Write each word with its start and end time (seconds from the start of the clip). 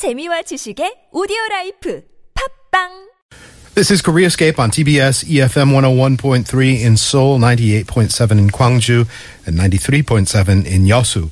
재미와 0.00 0.40
지식의 0.48 1.12
오디오 1.12 1.36
라이프 1.50 2.00
팝빵 2.32 3.12
This 3.74 3.90
is 3.92 4.00
Koreascape 4.00 4.58
on 4.58 4.70
TBS 4.70 5.28
EFM 5.28 5.76
101.3 5.76 6.80
in 6.80 6.96
Seoul, 6.96 7.38
98.7 7.38 8.38
in 8.38 8.48
Gwangju, 8.48 9.04
and 9.44 9.58
93.7 9.58 10.64
in 10.64 10.86
Yosu. 10.86 11.28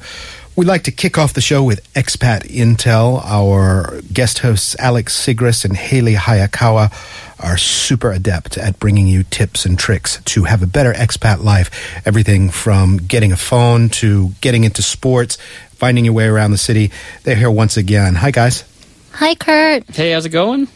We'd 0.54 0.66
like 0.66 0.82
to 0.84 0.92
kick 0.92 1.16
off 1.16 1.32
the 1.32 1.40
show 1.40 1.62
with 1.62 1.80
Expat 1.94 2.42
Intel. 2.44 3.24
Our 3.24 4.02
guest 4.12 4.40
hosts, 4.40 4.76
Alex 4.78 5.16
Sigrist 5.16 5.64
and 5.64 5.74
Hailey 5.74 6.14
Hayakawa, 6.14 6.92
are 7.38 7.56
super 7.56 8.10
adept 8.10 8.58
at 8.58 8.78
bringing 8.80 9.06
you 9.06 9.22
tips 9.22 9.64
and 9.64 9.78
tricks 9.78 10.20
to 10.24 10.44
have 10.44 10.60
a 10.60 10.66
better 10.66 10.92
expat 10.92 11.44
life. 11.44 11.70
Everything 12.04 12.50
from 12.50 12.98
getting 12.98 13.30
a 13.30 13.36
phone 13.36 13.88
to 14.02 14.30
getting 14.40 14.64
into 14.64 14.82
sports 14.82 15.38
finding 15.78 16.04
your 16.04 16.14
way 16.14 16.26
around 16.26 16.50
the 16.50 16.58
city. 16.58 16.90
They're 17.22 17.36
here 17.36 17.50
once 17.50 17.76
again. 17.76 18.16
Hi, 18.16 18.32
guys. 18.32 18.64
Hi, 19.12 19.34
Kurt. 19.34 19.88
Hey, 19.88 20.10
how's 20.10 20.26
it 20.26 20.30
going? 20.30 20.68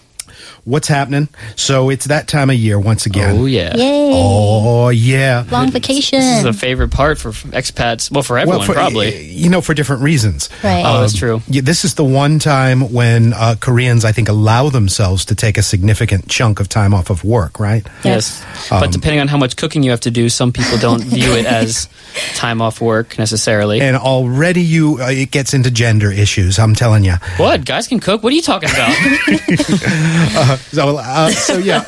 What's 0.65 0.87
happening? 0.87 1.29
So 1.57 1.91
it's 1.91 2.05
that 2.07 2.29
time 2.29 2.49
of 2.49 2.55
year 2.57 2.79
once 2.79 3.05
again. 3.05 3.37
Oh 3.37 3.47
yeah. 3.47 3.77
Yay. 3.77 4.13
Oh, 4.15 4.91
yeah. 4.91 5.45
Long 5.51 5.71
vacation. 5.71 6.21
This 6.21 6.39
is 6.39 6.45
a 6.45 6.53
favorite 6.53 6.91
part 6.91 7.19
for 7.19 7.33
expats. 7.33 8.13
Well, 8.13 8.23
for 8.23 8.39
everyone, 8.39 8.65
for, 8.65 8.75
probably. 8.75 9.33
You 9.33 9.51
know, 9.51 9.61
for 9.61 9.75
different 9.75 10.03
reasons. 10.03 10.49
Right. 10.63 10.85
Oh, 10.87 11.01
that's 11.01 11.17
true. 11.17 11.43
Yeah, 11.49 11.63
this 11.63 11.85
is 11.85 11.95
the 11.95 12.05
one 12.05 12.39
time 12.39 12.93
when 12.93 13.33
uh, 13.33 13.57
Koreans, 13.59 14.05
I 14.05 14.13
think, 14.13 14.29
allow 14.29 14.69
themselves 14.69 15.25
to 15.27 15.35
take 15.35 15.59
a 15.59 15.63
significant 15.63 16.29
chunk 16.29 16.61
of 16.61 16.69
time 16.69 16.95
off 16.95 17.11
of 17.11 17.25
work, 17.25 17.59
right? 17.59 17.85
Yes. 18.05 18.45
Um, 18.71 18.81
but 18.81 18.93
depending 18.93 19.21
on 19.21 19.29
how 19.29 19.39
much 19.39 19.57
cooking 19.57 19.83
you 19.83 19.91
have 19.91 20.01
to 20.01 20.11
do, 20.13 20.29
some 20.29 20.53
people 20.53 20.79
don't 20.79 21.03
view 21.05 21.33
it 21.33 21.47
as 21.47 21.89
time 22.35 22.63
off 22.63 22.81
work 22.81 23.19
necessarily. 23.19 23.81
And 23.81 23.97
already 23.97 24.63
you, 24.63 24.99
uh, 25.01 25.09
it 25.11 25.33
gets 25.33 25.55
into 25.55 25.73
gender 25.73 26.13
issues. 26.13 26.59
I'm 26.59 26.75
telling 26.77 27.05
you. 27.05 27.15
what? 27.37 27.65
Guys 27.65 27.89
can 27.89 27.99
cook? 27.99 28.23
What 28.23 28.33
are 28.33 28.37
you 28.37 28.43
talking 28.43 28.71
about? 28.71 28.93
So, 30.73 30.97
uh, 30.99 31.31
so 31.31 31.59
yeah. 31.59 31.85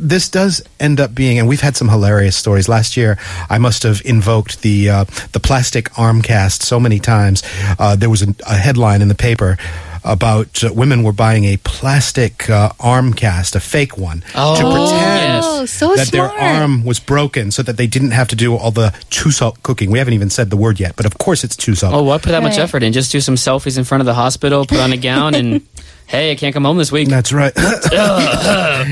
This 0.00 0.28
does 0.28 0.62
end 0.78 1.00
up 1.00 1.12
being, 1.12 1.40
and 1.40 1.48
we've 1.48 1.60
had 1.60 1.76
some 1.76 1.88
hilarious 1.88 2.36
stories. 2.36 2.68
Last 2.68 2.96
year, 2.96 3.18
I 3.50 3.58
must 3.58 3.82
have 3.82 4.00
invoked 4.04 4.62
the 4.62 4.88
uh, 4.90 5.04
the 5.32 5.40
plastic 5.40 5.98
arm 5.98 6.22
cast 6.22 6.62
so 6.62 6.78
many 6.78 7.00
times. 7.00 7.42
Uh, 7.80 7.96
there 7.96 8.08
was 8.08 8.22
a, 8.22 8.32
a 8.46 8.54
headline 8.54 9.02
in 9.02 9.08
the 9.08 9.16
paper 9.16 9.58
about 10.04 10.62
uh, 10.62 10.72
women 10.72 11.02
were 11.02 11.12
buying 11.12 11.44
a 11.46 11.56
plastic 11.58 12.48
uh, 12.48 12.70
arm 12.78 13.12
cast, 13.12 13.56
a 13.56 13.60
fake 13.60 13.98
one, 13.98 14.20
to 14.20 14.28
Oh, 14.36 14.54
pretend 14.88 15.44
Oh, 15.44 15.66
so 15.66 15.96
that 15.96 16.08
their 16.08 16.30
arm 16.30 16.84
was 16.84 17.00
broken, 17.00 17.50
so 17.50 17.64
that 17.64 17.76
they 17.76 17.88
didn't 17.88 18.12
have 18.12 18.28
to 18.28 18.36
do 18.36 18.54
all 18.56 18.70
the 18.70 18.90
chuseok 19.10 19.60
cooking. 19.64 19.90
We 19.90 19.98
haven't 19.98 20.14
even 20.14 20.30
said 20.30 20.50
the 20.50 20.56
word 20.56 20.78
yet, 20.78 20.94
but 20.94 21.06
of 21.06 21.18
course 21.18 21.42
it's 21.42 21.56
chuseok. 21.56 21.92
oh, 21.92 22.04
why 22.04 22.18
put 22.18 22.30
that 22.30 22.44
much 22.44 22.56
effort 22.58 22.84
in? 22.84 22.92
Just 22.92 23.10
do 23.10 23.20
some 23.20 23.34
selfies 23.34 23.76
in 23.76 23.82
front 23.82 24.00
of 24.00 24.06
the 24.06 24.14
hospital, 24.14 24.64
put 24.64 24.78
on 24.78 24.92
a 24.92 24.96
gown, 24.96 25.34
and 25.34 25.66
hey, 26.08 26.32
I 26.32 26.34
can't 26.34 26.54
come 26.54 26.64
home 26.64 26.78
this 26.78 26.90
week. 26.90 27.08
That's 27.08 27.32
right. 27.32 27.52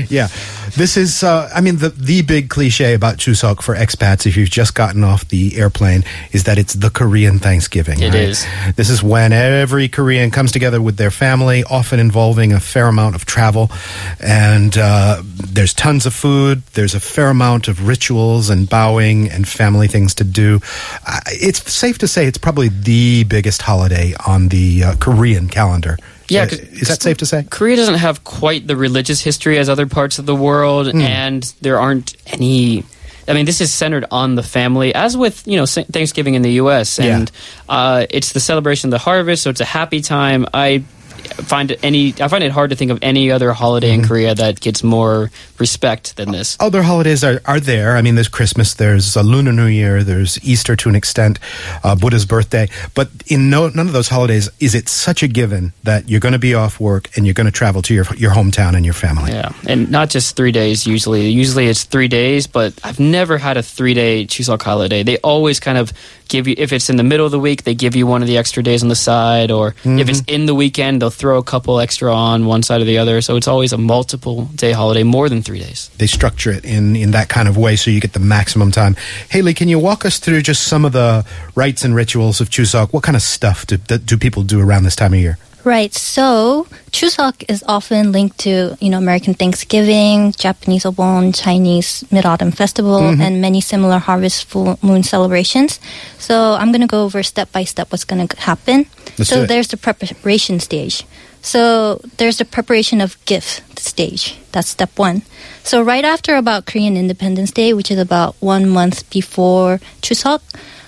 yeah. 0.09 0.27
This 0.75 0.95
is, 0.95 1.23
uh, 1.23 1.49
I 1.53 1.61
mean, 1.61 1.77
the, 1.77 1.89
the 1.89 2.21
big 2.21 2.49
cliche 2.49 2.93
about 2.93 3.17
Chuseok 3.17 3.63
for 3.63 3.73
expats, 3.73 4.27
if 4.27 4.37
you've 4.37 4.51
just 4.51 4.75
gotten 4.75 5.03
off 5.03 5.27
the 5.27 5.57
airplane, 5.57 6.03
is 6.31 6.43
that 6.43 6.59
it's 6.59 6.73
the 6.75 6.91
Korean 6.91 7.39
Thanksgiving. 7.39 7.99
It 7.99 8.13
right? 8.13 8.15
is. 8.15 8.45
This 8.75 8.91
is 8.91 9.01
when 9.01 9.33
every 9.33 9.89
Korean 9.89 10.29
comes 10.29 10.51
together 10.51 10.79
with 10.79 10.97
their 10.97 11.09
family, 11.09 11.63
often 11.63 11.99
involving 11.99 12.53
a 12.53 12.59
fair 12.59 12.87
amount 12.87 13.15
of 13.15 13.25
travel. 13.25 13.71
And 14.19 14.77
uh, 14.77 15.23
there's 15.23 15.73
tons 15.73 16.05
of 16.05 16.13
food, 16.13 16.61
there's 16.73 16.93
a 16.93 16.99
fair 16.99 17.29
amount 17.29 17.67
of 17.67 17.87
rituals 17.87 18.51
and 18.51 18.69
bowing 18.69 19.31
and 19.31 19.47
family 19.47 19.87
things 19.87 20.13
to 20.15 20.23
do. 20.23 20.59
Uh, 21.07 21.21
it's 21.27 21.73
safe 21.73 21.97
to 21.99 22.07
say 22.07 22.27
it's 22.27 22.37
probably 22.37 22.67
the 22.67 23.23
biggest 23.23 23.63
holiday 23.63 24.13
on 24.27 24.49
the 24.49 24.83
uh, 24.83 24.95
Korean 24.97 25.47
calendar. 25.47 25.97
Yeah, 26.29 26.45
is 26.45 26.87
that 26.89 27.01
safe 27.01 27.17
to 27.17 27.25
say? 27.25 27.45
Korea 27.49 27.75
doesn't 27.75 27.95
have 27.95 28.23
quite 28.23 28.67
the 28.67 28.75
religious 28.75 29.21
history 29.21 29.57
as 29.59 29.69
other 29.69 29.87
parts 29.87 30.19
of 30.19 30.25
the 30.25 30.35
world, 30.35 30.91
Hmm. 30.91 31.01
and 31.01 31.53
there 31.61 31.79
aren't 31.79 32.15
any. 32.27 32.83
I 33.29 33.33
mean, 33.33 33.45
this 33.45 33.59
is 33.59 33.71
centered 33.73 34.05
on 34.09 34.35
the 34.35 34.43
family, 34.43 34.95
as 34.95 35.17
with 35.17 35.45
you 35.45 35.57
know 35.57 35.65
Thanksgiving 35.65 36.35
in 36.35 36.41
the 36.43 36.51
U.S. 36.53 36.97
and 36.99 37.31
uh, 37.67 38.05
it's 38.09 38.31
the 38.31 38.39
celebration 38.39 38.87
of 38.87 38.91
the 38.91 38.97
harvest, 38.99 39.43
so 39.43 39.49
it's 39.49 39.59
a 39.61 39.65
happy 39.65 39.99
time. 40.01 40.45
I 40.53 40.83
find 41.17 41.75
any. 41.83 42.13
I 42.19 42.27
find 42.27 42.43
it 42.43 42.51
hard 42.51 42.69
to 42.71 42.75
think 42.75 42.91
of 42.91 42.99
any 43.01 43.31
other 43.31 43.51
holiday 43.53 43.93
in 43.93 44.03
Korea 44.03 44.35
that 44.35 44.59
gets 44.59 44.83
more 44.83 45.31
respect 45.59 46.15
than 46.17 46.31
this. 46.31 46.57
other 46.59 46.83
holidays 46.83 47.23
are, 47.23 47.41
are 47.45 47.59
there. 47.59 47.97
I 47.97 48.01
mean, 48.01 48.15
there's 48.15 48.27
Christmas, 48.27 48.75
there's 48.75 49.15
a 49.15 49.23
Lunar 49.23 49.51
New 49.51 49.65
Year, 49.65 50.03
there's 50.03 50.43
Easter 50.43 50.75
to 50.75 50.89
an 50.89 50.95
extent, 50.95 51.39
uh, 51.83 51.95
Buddha's 51.95 52.25
birthday. 52.25 52.69
But 52.93 53.09
in 53.27 53.49
no, 53.49 53.69
none 53.69 53.87
of 53.87 53.93
those 53.93 54.09
holidays 54.09 54.49
is 54.59 54.75
it 54.75 54.87
such 54.89 55.23
a 55.23 55.27
given 55.27 55.73
that 55.83 56.09
you're 56.09 56.19
going 56.19 56.33
to 56.33 56.39
be 56.39 56.53
off 56.53 56.79
work 56.79 57.09
and 57.15 57.25
you're 57.25 57.33
going 57.33 57.45
to 57.45 57.51
travel 57.51 57.81
to 57.83 57.93
your 57.93 58.05
your 58.15 58.31
hometown 58.31 58.75
and 58.75 58.85
your 58.85 58.93
family. 58.93 59.31
Yeah, 59.31 59.51
and 59.67 59.89
not 59.89 60.09
just 60.09 60.35
three 60.35 60.51
days. 60.51 60.85
Usually, 60.85 61.29
usually 61.29 61.67
it's 61.67 61.83
three 61.83 62.07
days, 62.07 62.47
but 62.47 62.73
I've 62.83 62.99
never 62.99 63.37
had 63.37 63.57
a 63.57 63.63
three-day 63.63 64.25
Chuseok 64.27 64.61
holiday. 64.61 65.03
They 65.03 65.17
always 65.17 65.59
kind 65.59 65.77
of 65.77 65.91
give 66.27 66.47
you, 66.47 66.55
if 66.57 66.73
it's 66.73 66.89
in 66.89 66.97
the 66.97 67.03
middle 67.03 67.25
of 67.25 67.31
the 67.31 67.39
week, 67.39 67.63
they 67.63 67.73
give 67.73 67.95
you 67.95 68.05
one 68.05 68.21
of 68.21 68.27
the 68.27 68.37
extra 68.37 68.61
days 68.61 68.83
on 68.83 68.89
the 68.89 68.95
side, 68.95 69.49
or 69.49 69.75
if 69.85 70.09
it's 70.09 70.21
in 70.27 70.45
the 70.45 70.53
weekend, 70.53 71.01
they'll 71.07 71.11
throw 71.11 71.37
a 71.37 71.43
couple 71.43 71.79
extra 71.79 72.13
on 72.13 72.45
one 72.45 72.63
side 72.63 72.81
or 72.81 72.83
the 72.83 72.97
other. 72.97 73.21
So 73.21 73.37
it's 73.37 73.47
always 73.47 73.71
a 73.71 73.77
multiple-day 73.77 74.73
holiday, 74.73 75.03
more 75.03 75.29
than 75.29 75.41
three 75.41 75.59
days. 75.59 75.89
They 75.97 76.07
structure 76.07 76.51
it 76.51 76.65
in, 76.65 76.95
in 76.95 77.11
that 77.11 77.29
kind 77.29 77.47
of 77.47 77.55
way 77.55 77.77
so 77.77 77.91
you 77.91 78.01
get 78.01 78.13
the 78.13 78.19
maximum 78.19 78.71
time. 78.71 78.97
Hailey, 79.29 79.53
can 79.53 79.69
you 79.69 79.79
walk 79.79 80.05
us 80.05 80.19
through 80.19 80.41
just 80.41 80.63
some 80.63 80.83
of 80.83 80.91
the 80.91 81.25
rites 81.55 81.85
and 81.85 81.95
rituals 81.95 82.41
of 82.41 82.49
Chuseok? 82.49 82.91
What 82.91 83.03
kind 83.03 83.15
of 83.15 83.21
stuff 83.21 83.65
do, 83.65 83.77
do 83.77 84.17
people 84.17 84.43
do 84.43 84.59
around 84.59 84.83
this 84.83 84.95
time 84.95 85.13
of 85.13 85.19
year? 85.19 85.37
Right. 85.67 85.93
So 85.93 86.65
Chuseok 86.91 87.43
is 87.49 87.61
often 87.67 88.13
linked 88.13 88.37
to, 88.47 88.77
you 88.79 88.89
know, 88.89 88.97
American 88.97 89.33
Thanksgiving, 89.33 90.31
Japanese 90.31 90.85
Obon, 90.85 91.35
Chinese 91.35 92.05
Mid-Autumn 92.09 92.51
Festival, 92.51 93.03
and 93.03 93.41
many 93.41 93.59
similar 93.59 93.99
harvest 93.99 94.45
full 94.45 94.79
moon 94.81 95.03
celebrations. 95.03 95.81
So 96.19 96.53
I'm 96.53 96.71
going 96.71 96.87
to 96.87 96.87
go 96.87 97.03
over 97.03 97.21
step 97.21 97.51
by 97.51 97.65
step 97.65 97.91
what's 97.91 98.05
going 98.05 98.25
to 98.25 98.39
happen. 98.39 98.85
Let's 99.17 99.29
so 99.29 99.45
there's 99.45 99.67
the 99.67 99.75
preparation 99.75 100.61
stage. 100.61 101.03
So 101.41 101.99
there's 102.15 102.37
the 102.37 102.45
preparation 102.45 103.01
of 103.01 103.19
gift 103.25 103.77
stage. 103.77 104.39
That's 104.53 104.69
step 104.69 104.97
one. 104.97 105.23
So 105.63 105.83
right 105.83 106.05
after 106.05 106.37
about 106.37 106.65
Korean 106.65 106.95
Independence 106.95 107.51
Day, 107.51 107.73
which 107.73 107.91
is 107.91 107.99
about 107.99 108.37
one 108.39 108.69
month 108.69 109.09
before 109.09 109.81
Chuseok, 110.01 110.39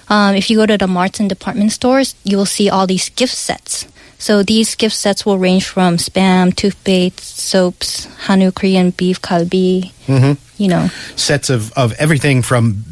um, 0.07 0.35
if 0.35 0.49
you 0.49 0.55
go 0.55 0.65
to 0.65 0.77
the 0.77 0.87
marts 0.87 1.19
and 1.19 1.27
department 1.27 1.73
stores, 1.73 2.15
you 2.23 2.37
will 2.37 2.47
see 2.47 2.69
all 2.69 2.87
these 2.87 3.09
gift 3.09 3.35
sets. 3.35 3.85
So 4.19 4.43
these 4.43 4.75
gift 4.75 4.95
sets 4.95 5.25
will 5.25 5.37
range 5.37 5.65
from 5.65 5.95
spam, 5.97 6.53
toothpaste, 6.53 7.19
soaps, 7.23 8.05
Hanu 8.27 8.51
Korean 8.51 8.91
beef 8.91 9.21
kalbi, 9.21 9.91
mm-hmm. 10.07 10.33
you 10.61 10.67
know. 10.67 10.89
Sets 11.15 11.49
of, 11.49 11.71
of 11.73 11.93
everything 11.93 12.41
from 12.41 12.83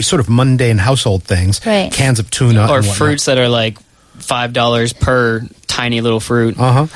sort 0.00 0.20
of 0.20 0.28
mundane 0.28 0.78
household 0.78 1.24
things, 1.24 1.64
Right. 1.64 1.90
cans 1.90 2.18
of 2.18 2.30
tuna, 2.30 2.70
or 2.70 2.78
and 2.78 2.86
fruits 2.86 3.24
that 3.24 3.38
are 3.38 3.48
like 3.48 3.78
five 4.18 4.52
dollars 4.52 4.92
per 4.92 5.40
tiny 5.80 6.00
little 6.00 6.20
fruit. 6.20 6.54
Uh 6.58 6.72
huh. 6.72 6.86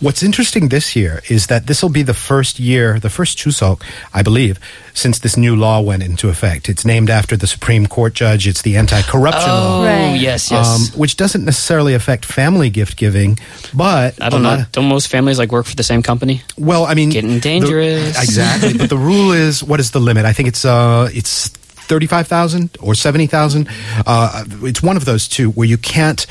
What's 0.00 0.22
interesting 0.22 0.68
this 0.68 0.94
year 0.96 1.22
is 1.30 1.46
that 1.46 1.66
this 1.66 1.80
will 1.82 1.92
be 2.00 2.02
the 2.04 2.12
first 2.14 2.58
year, 2.58 2.98
the 3.00 3.08
first 3.08 3.38
Chuseok, 3.38 3.80
I 4.12 4.22
believe, 4.22 4.58
since 4.92 5.20
this 5.20 5.36
new 5.36 5.54
law 5.56 5.80
went 5.80 6.02
into 6.02 6.28
effect. 6.28 6.68
It's 6.68 6.84
named 6.84 7.08
after 7.10 7.36
the 7.38 7.46
Supreme 7.46 7.86
Court 7.86 8.12
judge. 8.12 8.46
It's 8.46 8.62
the 8.62 8.76
anti-corruption 8.76 9.48
law, 9.48 9.80
Oh, 9.80 9.84
Right. 9.86 10.20
yes, 10.20 10.50
yes. 10.50 10.66
um, 10.66 10.98
which 11.00 11.16
doesn't 11.16 11.44
necessarily 11.44 11.94
affect 11.94 12.24
family 12.26 12.70
gift 12.70 12.96
giving, 12.98 13.38
but 13.72 14.20
I 14.20 14.28
don't 14.30 14.42
know. 14.42 14.54
of- 14.66 14.72
Don't 14.72 14.88
most 14.88 15.08
families 15.08 15.38
like 15.38 15.52
work 15.52 15.64
for 15.66 15.76
the 15.76 15.84
same 15.84 16.02
company? 16.02 16.42
well, 16.58 16.84
I 16.84 16.94
mean, 16.94 17.10
Getting 17.10 17.34
the- 17.34 17.40
dangerous. 17.40 18.18
exactly. 18.20 18.74
but 18.76 18.90
the 18.90 18.98
rule 18.98 19.32
is, 19.32 19.62
what 19.62 19.80
is 19.80 19.90
the 19.92 20.00
limit? 20.00 20.26
I 20.26 20.32
think 20.34 20.48
it's 20.48 20.64
uh, 20.64 21.08
it's. 21.14 21.50
35,000 21.86 22.78
or 22.80 22.94
70,000. 22.94 23.68
Uh, 24.06 24.44
it's 24.62 24.82
one 24.82 24.96
of 24.96 25.04
those 25.04 25.28
two 25.28 25.50
where 25.50 25.68
you 25.68 25.76
can't 25.76 26.26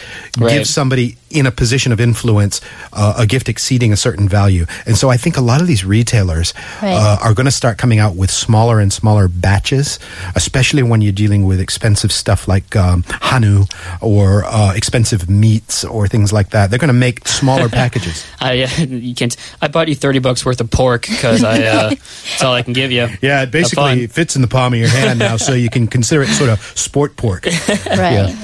give 0.49 0.65
somebody 0.65 1.15
in 1.33 1.45
a 1.45 1.51
position 1.51 1.91
of 1.91 1.99
influence 1.99 2.61
uh, 2.94 3.16
a 3.17 3.25
gift 3.25 3.49
exceeding 3.49 3.91
a 3.94 3.97
certain 3.97 4.30
value. 4.30 4.65
And 4.85 4.97
so 4.97 5.09
I 5.09 5.18
think 5.18 5.38
a 5.38 5.41
lot 5.41 5.62
of 5.62 5.68
these 5.68 5.83
retailers 5.83 6.53
Right. 6.81 6.94
uh, 6.94 7.18
are 7.21 7.33
going 7.33 7.45
to 7.45 7.51
start 7.51 7.77
coming 7.77 8.00
out 8.00 8.15
with 8.15 8.30
smaller 8.31 8.80
and 8.80 8.91
smaller 8.94 9.27
batches, 9.27 10.00
especially 10.35 10.83
when 10.83 11.01
you're 11.01 11.12
dealing 11.13 11.45
with 11.45 11.59
expensive 11.59 12.12
stuff 12.12 12.47
like 12.47 12.75
um, 12.75 13.03
Hanu 13.07 13.65
or 14.01 14.44
uh, 14.45 14.74
expensive 14.75 15.30
meats 15.30 15.83
or 15.83 16.07
things 16.07 16.31
like 16.33 16.50
that. 16.51 16.69
They're 16.69 16.80
going 16.80 16.88
to 16.89 16.94
make 16.94 17.27
smaller 17.27 17.69
packages. 17.81 18.25
I 18.39 18.53
you 18.88 19.15
can't. 19.15 19.35
I 19.62 19.68
bought 19.68 19.88
you 19.88 19.95
thirty 19.95 20.19
bucks 20.19 20.45
worth 20.45 20.62
of 20.62 20.69
pork 20.69 21.01
because 21.07 21.44
I. 21.44 21.63
Uh, 21.63 21.89
that's 21.89 22.44
all 22.44 22.53
I 22.53 22.62
can 22.62 22.74
give 22.74 22.91
you. 22.91 23.07
Yeah, 23.21 23.44
it 23.44 23.51
basically 23.51 24.07
fits 24.07 24.35
in 24.35 24.41
the 24.41 24.47
palm 24.47 24.74
of 24.74 24.80
your 24.80 24.89
hand 24.89 25.19
now, 25.19 25.38
so 25.38 25.53
you 25.53 25.69
can 25.69 25.88
consider 25.88 26.21
it 26.24 26.27
sort 26.30 26.50
of 26.50 26.62
sport 26.77 27.15
pork. 27.18 27.45
Right. 27.88 28.35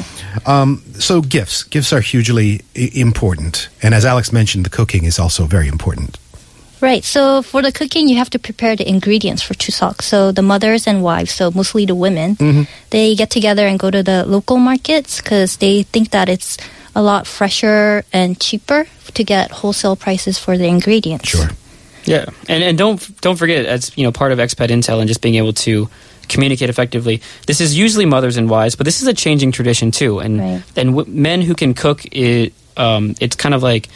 Um, 0.45 0.83
so 0.99 1.21
gifts, 1.21 1.63
gifts 1.63 1.93
are 1.93 2.01
hugely 2.01 2.61
I- 2.75 2.91
important, 2.93 3.69
and 3.81 3.93
as 3.93 4.05
Alex 4.05 4.31
mentioned, 4.31 4.65
the 4.65 4.69
cooking 4.69 5.03
is 5.05 5.19
also 5.19 5.45
very 5.45 5.67
important. 5.67 6.17
Right. 6.81 7.03
So 7.03 7.41
for 7.41 7.61
the 7.61 7.73
cooking, 7.73 8.07
you 8.07 8.15
have 8.17 8.29
to 8.29 8.39
prepare 8.39 8.75
the 8.75 8.87
ingredients 8.87 9.41
for 9.43 9.53
chuseok. 9.53 10.01
So 10.01 10.31
the 10.31 10.41
mothers 10.41 10.87
and 10.87 11.03
wives, 11.03 11.33
so 11.33 11.51
mostly 11.51 11.85
the 11.85 11.95
women, 11.95 12.37
they 12.91 13.15
get 13.15 13.29
together 13.29 13.67
and 13.67 13.77
go 13.77 13.91
to 13.91 14.01
the 14.01 14.23
local 14.25 14.55
markets 14.57 15.19
because 15.19 15.57
they 15.57 15.83
think 15.83 16.11
that 16.11 16.29
it's 16.29 16.57
a 16.95 17.01
lot 17.01 17.27
fresher 17.27 18.05
and 18.13 18.39
cheaper 18.39 18.87
to 19.13 19.23
get 19.25 19.51
wholesale 19.51 19.97
prices 19.97 20.39
for 20.39 20.57
the 20.57 20.67
ingredients. 20.67 21.27
Sure. 21.27 21.49
Yeah, 22.05 22.25
and 22.47 22.63
and 22.63 22.77
don't 22.77 22.99
don't 23.21 23.35
forget 23.35 23.65
as 23.65 23.91
you 23.97 24.05
know 24.05 24.11
part 24.11 24.31
of 24.31 24.39
expat 24.39 24.69
intel 24.69 24.99
and 24.99 25.07
just 25.07 25.21
being 25.21 25.35
able 25.35 25.53
to 25.67 25.89
communicate 26.29 26.69
effectively. 26.69 27.21
This 27.47 27.59
is 27.61 27.77
usually 27.77 28.05
mothers 28.05 28.37
and 28.37 28.49
wives, 28.49 28.75
but 28.75 28.85
this 28.85 29.01
is 29.01 29.07
a 29.07 29.13
changing 29.13 29.51
tradition 29.51 29.91
too. 29.91 30.19
And 30.19 30.39
Right. 30.39 30.63
and 30.77 30.95
w- 30.95 31.11
men 31.11 31.41
who 31.41 31.55
can 31.55 31.73
cook, 31.73 32.05
it 32.11 32.53
um, 32.77 33.15
it's 33.19 33.35
kind 33.35 33.53
of 33.55 33.61
like 33.63 33.89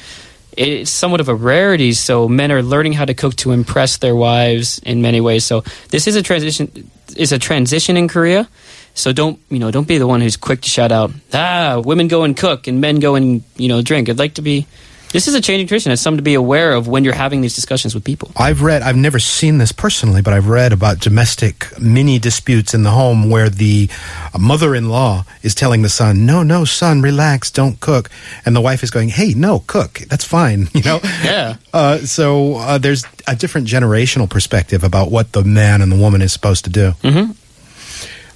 it's 0.58 0.92
somewhat 0.92 1.22
of 1.22 1.30
a 1.30 1.36
rarity. 1.36 1.94
So 1.94 2.28
men 2.28 2.52
are 2.52 2.62
learning 2.62 2.94
how 2.94 3.06
to 3.06 3.14
cook 3.14 3.36
to 3.38 3.52
impress 3.52 3.98
their 3.98 4.16
wives 4.16 4.80
in 4.86 5.02
many 5.02 5.22
ways. 5.22 5.46
So 5.46 5.64
this 5.90 6.08
is 6.08 6.16
a 6.16 6.22
transition 6.22 6.90
is 7.16 7.32
a 7.32 7.40
transition 7.40 7.96
in 7.98 8.08
Korea. 8.08 8.48
So 8.94 9.12
don't 9.14 9.40
you 9.50 9.60
know 9.60 9.72
don't 9.72 9.88
be 9.88 9.98
the 9.98 10.06
one 10.08 10.22
who's 10.22 10.38
quick 10.38 10.62
to 10.62 10.70
shout 10.70 10.92
out 10.92 11.12
ah 11.34 11.82
women 11.84 12.08
go 12.08 12.24
and 12.24 12.38
cook 12.38 12.68
and 12.68 12.80
men 12.82 13.00
go 13.00 13.16
and 13.16 13.42
you 13.58 13.68
know 13.68 13.82
drink. 13.82 14.10
I'd 14.10 14.20
like 14.20 14.36
to 14.36 14.42
be. 14.44 14.66
This 15.14 15.28
is 15.28 15.36
a 15.36 15.42
changing 15.42 15.68
tradition. 15.68 15.92
It's 15.92 16.02
something 16.02 16.18
to 16.18 16.24
be 16.24 16.34
aware 16.34 16.74
of 16.74 16.88
when 16.88 17.04
you're 17.04 17.14
having 17.14 17.42
these 17.42 17.54
discussions 17.54 17.94
with 17.94 18.04
people. 18.04 18.32
I've 18.36 18.64
read, 18.64 18.82
I've 18.82 18.96
never 18.96 19.20
seen 19.20 19.60
this 19.60 19.72
personally, 19.72 20.24
but 20.24 20.34
I've 20.34 20.48
read 20.48 20.74
about 20.74 21.00
domestic 21.00 21.68
mini 21.80 22.18
disputes 22.18 22.74
in 22.74 22.82
the 22.82 22.90
home 22.90 23.30
where 23.30 23.48
the 23.48 23.90
mother 24.38 24.74
in 24.74 24.90
law 24.90 25.26
is 25.44 25.54
telling 25.54 25.84
the 25.84 25.90
son, 25.90 26.26
no, 26.26 26.42
no, 26.42 26.66
son, 26.66 27.04
relax, 27.04 27.52
don't 27.52 27.80
cook. 27.80 28.10
And 28.44 28.56
the 28.56 28.62
wife 28.62 28.82
is 28.82 28.90
going, 28.90 29.10
hey, 29.10 29.36
no, 29.36 29.64
cook. 29.68 30.00
That's 30.10 30.26
fine, 30.26 30.68
you 30.74 30.82
know? 30.82 31.00
Yeah. 31.24 31.58
Uh, 31.72 32.00
so 32.00 32.56
uh, 32.56 32.80
there's 32.80 33.06
a 33.28 33.36
different 33.36 33.68
generational 33.68 34.28
perspective 34.28 34.84
about 34.84 35.12
what 35.12 35.34
the 35.34 35.44
man 35.44 35.84
and 35.84 35.92
the 35.92 35.98
woman 35.98 36.24
is 36.24 36.34
supposed 36.34 36.64
to 36.64 36.72
do. 36.72 36.94
Mm-hmm. 37.04 37.34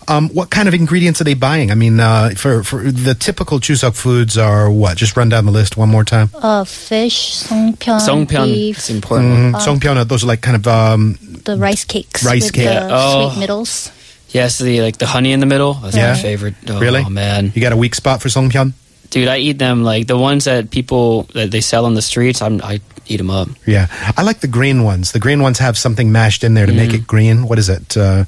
Um, 0.10 0.30
what 0.30 0.50
kind 0.50 0.68
of 0.70 0.74
ingredients 0.74 1.20
are 1.20 1.26
they 1.26 1.34
buying? 1.34 1.70
I 1.70 1.76
mean, 1.76 2.00
uh, 2.00 2.30
for, 2.38 2.64
for 2.64 2.80
the 2.84 3.14
typical 3.14 3.60
Chuseok 3.60 3.94
foods 3.96 4.38
are 4.38 4.72
what? 4.72 4.96
Just 4.98 5.18
run 5.18 5.28
down 5.28 5.46
the 5.46 5.52
list 5.52 5.76
one 5.76 5.90
more 5.90 6.06
time. 6.06 6.30
Uh, 6.34 6.64
fish, 6.64 7.44
songpyeon, 7.44 8.00
Songpyeon 8.00 8.46
beef, 8.46 8.78
is 8.78 8.90
important. 8.90 9.54
Mm, 9.56 9.60
Songpyeona, 9.60 10.08
those 10.08 10.24
are 10.24 10.28
like 10.28 10.42
kind 10.42 10.56
of 10.56 10.66
um, 10.68 11.18
the 11.44 11.58
rice 11.58 11.84
cakes 11.84 12.24
Rice 12.24 12.46
with 12.46 12.54
cake. 12.54 12.66
the 12.66 12.88
Oh. 12.90 13.30
sweet 13.32 13.40
middles. 13.42 13.92
Yes, 14.30 14.60
the 14.60 14.82
like 14.82 14.98
the 14.98 15.08
honey 15.08 15.32
in 15.34 15.40
the 15.42 15.46
middle. 15.46 15.74
That's 15.76 15.96
Yeah. 15.96 16.14
my 16.14 16.20
favorite. 16.20 16.56
Oh, 16.70 16.80
really. 16.80 17.04
man, 17.10 17.52
you 17.56 17.62
got 17.62 17.74
a 17.74 17.78
weak 17.78 17.96
spot 17.96 18.22
for 18.22 18.30
Songpyeon? 18.30 18.74
dude, 19.10 19.30
I 19.30 19.38
eat 19.38 19.58
them 19.58 19.84
like 19.86 20.08
the 20.08 20.18
ones 20.18 20.44
that 20.46 20.70
people 20.70 21.24
that 21.34 21.50
they 21.52 21.62
sell 21.62 21.86
on 21.86 21.94
the 21.96 22.02
streets. 22.02 22.42
I'm, 22.42 22.60
I 22.62 22.80
eat 23.08 23.18
them 23.18 23.30
up. 23.30 23.48
Yeah, 23.66 23.88
I 24.18 24.22
like 24.24 24.40
the 24.42 24.48
green 24.50 24.84
ones. 24.84 25.12
The 25.14 25.20
green 25.20 25.42
ones 25.42 25.60
have 25.60 25.78
something 25.78 26.12
mashed 26.12 26.44
in 26.44 26.54
there 26.56 26.66
to 26.66 26.74
make 26.74 26.92
Mm. 26.92 26.96
it 26.96 27.08
green. 27.08 27.48
What 27.48 27.58
is 27.60 27.68
it? 27.70 27.96
Uh, 27.98 28.24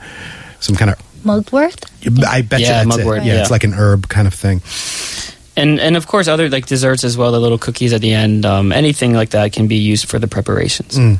some 0.62 0.76
kind 0.76 0.92
of. 0.92 0.98
Mugwort? 1.24 1.86
I 2.28 2.42
bet 2.42 2.60
Yeah, 2.62 2.82
you 2.84 2.86
that's 2.90 2.98
it. 2.98 3.00
mugwort, 3.00 3.24
Yeah, 3.24 3.34
yeah. 3.36 3.42
it's 3.42 3.52
like 3.52 3.64
an 3.64 3.74
herb 3.74 4.08
kind 4.10 4.28
of 4.28 4.34
thing. 4.34 4.62
And 5.58 5.80
and 5.80 5.98
of 5.98 6.08
course 6.08 6.28
other 6.28 6.50
like 6.50 6.68
desserts 6.68 7.04
as 7.04 7.18
well. 7.18 7.32
The 7.32 7.40
little 7.40 7.58
cookies 7.58 7.92
at 7.94 8.02
the 8.02 8.14
end. 8.14 8.46
Um, 8.46 8.72
anything 8.72 9.14
like 9.14 9.32
that 9.32 9.52
can 9.52 9.68
be 9.68 9.76
used 9.76 10.08
for 10.08 10.18
the 10.20 10.28
preparations. 10.28 10.98
Mm. 10.98 11.20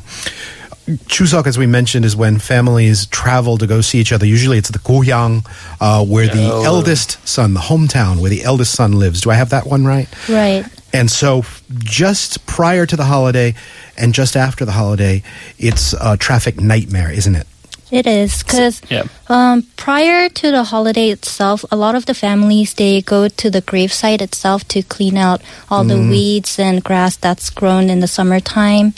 Chuseok, 1.06 1.46
as 1.46 1.56
we 1.58 1.66
mentioned, 1.66 2.04
is 2.04 2.16
when 2.16 2.38
families 2.40 3.06
travel 3.06 3.58
to 3.58 3.66
go 3.66 3.80
see 3.80 3.98
each 3.98 4.12
other. 4.12 4.26
Usually, 4.26 4.58
it's 4.58 4.70
the 4.70 4.78
gohyang, 4.80 5.44
uh, 5.80 6.04
where 6.04 6.26
the 6.26 6.50
Oh. 6.50 6.64
eldest 6.64 7.18
son, 7.28 7.54
the 7.54 7.60
hometown, 7.60 8.18
where 8.18 8.30
the 8.30 8.42
eldest 8.42 8.72
son 8.72 8.92
lives. 8.98 9.20
Do 9.20 9.30
I 9.30 9.34
have 9.34 9.50
that 9.50 9.66
one 9.66 9.84
right? 9.84 10.08
Right. 10.28 10.64
And 10.92 11.08
so, 11.08 11.44
just 11.78 12.44
prior 12.46 12.86
to 12.86 12.96
the 12.96 13.04
holiday 13.04 13.54
and 13.96 14.12
just 14.14 14.36
after 14.36 14.64
the 14.64 14.72
holiday, 14.72 15.22
it's 15.58 15.94
a 16.00 16.16
traffic 16.16 16.58
nightmare, 16.60 17.12
isn't 17.12 17.36
it? 17.36 17.46
It 17.90 18.06
is 18.06 18.42
because 18.42 18.80
Yeah. 18.88 19.04
um, 19.28 19.64
prior 19.76 20.28
to 20.28 20.50
the 20.50 20.64
holiday 20.64 21.10
itself, 21.10 21.64
a 21.70 21.76
lot 21.76 21.94
of 21.94 22.06
the 22.06 22.14
families 22.14 22.74
they 22.74 23.02
go 23.02 23.28
to 23.28 23.50
the 23.50 23.62
gravesite 23.62 24.22
itself 24.22 24.66
to 24.68 24.82
clean 24.82 25.16
out 25.16 25.42
all 25.68 25.84
the 25.84 25.94
mm. 25.94 26.10
weeds 26.10 26.58
and 26.58 26.84
grass 26.84 27.16
that's 27.16 27.50
grown 27.50 27.90
in 27.90 28.00
the 28.00 28.06
summertime. 28.06 28.94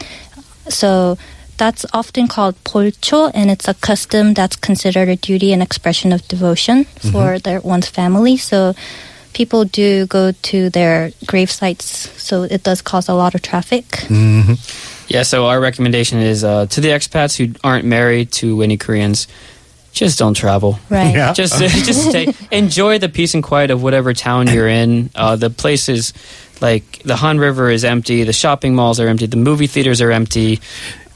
So 0.68 1.16
that's 1.56 1.86
often 1.92 2.28
called 2.28 2.56
beolcho, 2.64 3.30
and 3.34 3.50
it's 3.50 3.68
a 3.68 3.74
custom 3.74 4.34
that's 4.34 4.56
considered 4.56 5.08
a 5.08 5.16
duty 5.16 5.52
and 5.52 5.62
expression 5.62 6.12
of 6.12 6.26
devotion 6.28 6.84
mm-hmm. 6.84 7.10
for 7.10 7.38
their 7.38 7.60
one's 7.60 7.88
family. 7.88 8.36
So 8.36 8.74
people 9.32 9.64
do 9.64 10.06
go 10.06 10.32
to 10.32 10.70
their 10.70 11.12
grave 11.26 11.50
sites, 11.50 12.10
so 12.20 12.42
it 12.42 12.62
does 12.62 12.82
cause 12.82 13.08
a 13.08 13.14
lot 13.14 13.34
of 13.34 13.42
traffic. 13.42 13.86
Mm-hmm. 14.08 14.54
Yeah. 15.08 15.22
So 15.24 15.46
our 15.46 15.60
recommendation 15.60 16.18
is 16.18 16.44
uh, 16.44 16.66
to 16.66 16.80
the 16.80 16.88
expats 16.88 17.36
who 17.36 17.54
aren't 17.62 17.84
married 17.84 18.32
to 18.32 18.62
any 18.62 18.76
Koreans, 18.76 19.26
just 19.92 20.18
don't 20.18 20.34
travel. 20.34 20.78
Right. 20.88 21.14
Yeah. 21.14 21.32
just 21.32 21.58
just 21.84 22.08
stay 22.08 22.32
enjoy 22.50 22.98
the 22.98 23.08
peace 23.08 23.34
and 23.34 23.42
quiet 23.42 23.70
of 23.70 23.82
whatever 23.82 24.14
town 24.14 24.46
you're 24.48 24.68
in 24.68 25.10
uh, 25.14 25.36
the 25.36 25.50
places 25.50 26.14
like 26.60 27.02
the 27.02 27.16
han 27.16 27.38
river 27.38 27.68
is 27.70 27.84
empty 27.84 28.24
the 28.24 28.32
shopping 28.32 28.74
malls 28.74 29.00
are 29.00 29.08
empty 29.08 29.26
the 29.26 29.36
movie 29.36 29.66
theaters 29.66 30.00
are 30.00 30.10
empty 30.10 30.60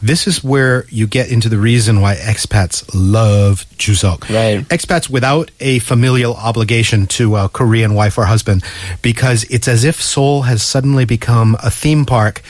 This 0.02 0.26
is 0.26 0.44
where 0.44 0.84
you 0.90 1.06
get 1.06 1.30
into 1.32 1.48
the 1.48 1.56
reason 1.56 2.02
why 2.02 2.16
expats 2.16 2.84
love 2.92 3.64
Chuseok. 3.78 4.28
Right. 4.28 4.60
Expats 4.68 5.08
without 5.08 5.50
a 5.58 5.78
familial 5.78 6.34
obligation 6.34 7.06
to 7.16 7.36
a 7.36 7.48
Korean 7.48 7.94
wife 7.94 8.18
or 8.18 8.26
husband 8.26 8.62
because 9.00 9.44
it's 9.44 9.66
as 9.68 9.84
if 9.84 9.96
Seoul 10.02 10.42
has 10.42 10.62
suddenly 10.62 11.06
become 11.06 11.56
a 11.62 11.70
theme 11.70 12.04
park 12.04 12.42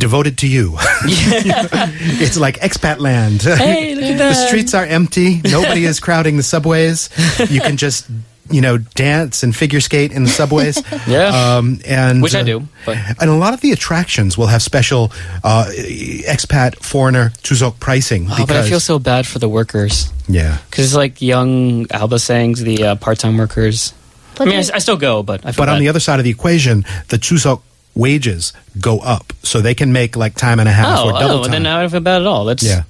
devoted 0.00 0.38
to 0.38 0.48
you. 0.48 0.74
it's 1.04 2.36
like 2.38 2.58
expat 2.60 2.98
land. 2.98 3.42
Hey, 3.42 3.94
look 3.94 4.04
at 4.04 4.18
the 4.32 4.34
streets 4.34 4.74
are 4.74 4.84
empty. 4.84 5.40
Nobody 5.44 5.84
is 5.84 6.00
crowding 6.00 6.36
the 6.36 6.42
subways. 6.42 7.10
You 7.48 7.60
can 7.60 7.76
just, 7.76 8.08
you 8.50 8.60
know, 8.60 8.78
dance 8.78 9.42
and 9.44 9.54
figure 9.54 9.80
skate 9.80 10.10
in 10.10 10.24
the 10.24 10.30
subways. 10.30 10.82
Yeah. 11.06 11.56
Um, 11.56 11.80
and 11.86 12.22
Which 12.22 12.34
I 12.34 12.40
uh, 12.40 12.44
do, 12.44 12.68
but- 12.86 12.96
and 13.20 13.30
a 13.30 13.34
lot 13.34 13.54
of 13.54 13.60
the 13.60 13.72
attractions 13.72 14.36
will 14.38 14.46
have 14.48 14.62
special 14.62 15.12
uh, 15.44 15.66
expat 15.70 16.76
foreigner 16.82 17.30
Chuseok 17.42 17.78
pricing. 17.80 18.26
oh, 18.30 18.46
but 18.46 18.56
I 18.56 18.68
feel 18.68 18.80
so 18.80 18.98
bad 18.98 19.26
for 19.26 19.38
the 19.38 19.48
workers 19.48 20.12
yeah. 20.28 20.58
because 20.70 20.94
like 20.94 21.20
young 21.22 21.86
Alba 21.90 22.18
Sangs, 22.18 22.60
the 22.62 22.84
uh, 22.84 22.94
part-time 22.96 23.38
workers 23.38 23.92
But 24.36 24.46
I 24.48 24.50
mean 24.50 24.60
I, 24.60 24.76
I 24.76 24.78
still 24.78 24.96
go 24.96 25.22
but 25.22 25.44
I 25.44 25.52
feel 25.52 25.62
But 25.62 25.68
on 25.68 25.80
the 25.80 25.88
other 25.88 26.00
side 26.00 26.20
of 26.20 26.24
the 26.24 26.30
equation, 26.30 26.84
the 27.08 27.18
Chuseok 27.18 27.62
wages 27.94 28.52
go 28.80 28.98
up, 29.00 29.32
so 29.42 29.60
they 29.60 29.74
can 29.74 29.92
make 29.92 30.16
like 30.16 30.34
time 30.34 30.60
and 30.60 30.68
a 30.68 30.72
half 30.72 30.98
oh, 31.00 31.08
or 31.08 31.12
double 31.12 31.34
oh 31.40 31.42
time. 31.42 31.50
then 31.52 31.66
I 31.66 31.80
don't 31.80 31.90
feel 31.90 32.00
bad 32.00 32.22
at 32.22 32.26
all 32.26 32.44
let's 32.44 32.62
Yeah. 32.62 32.84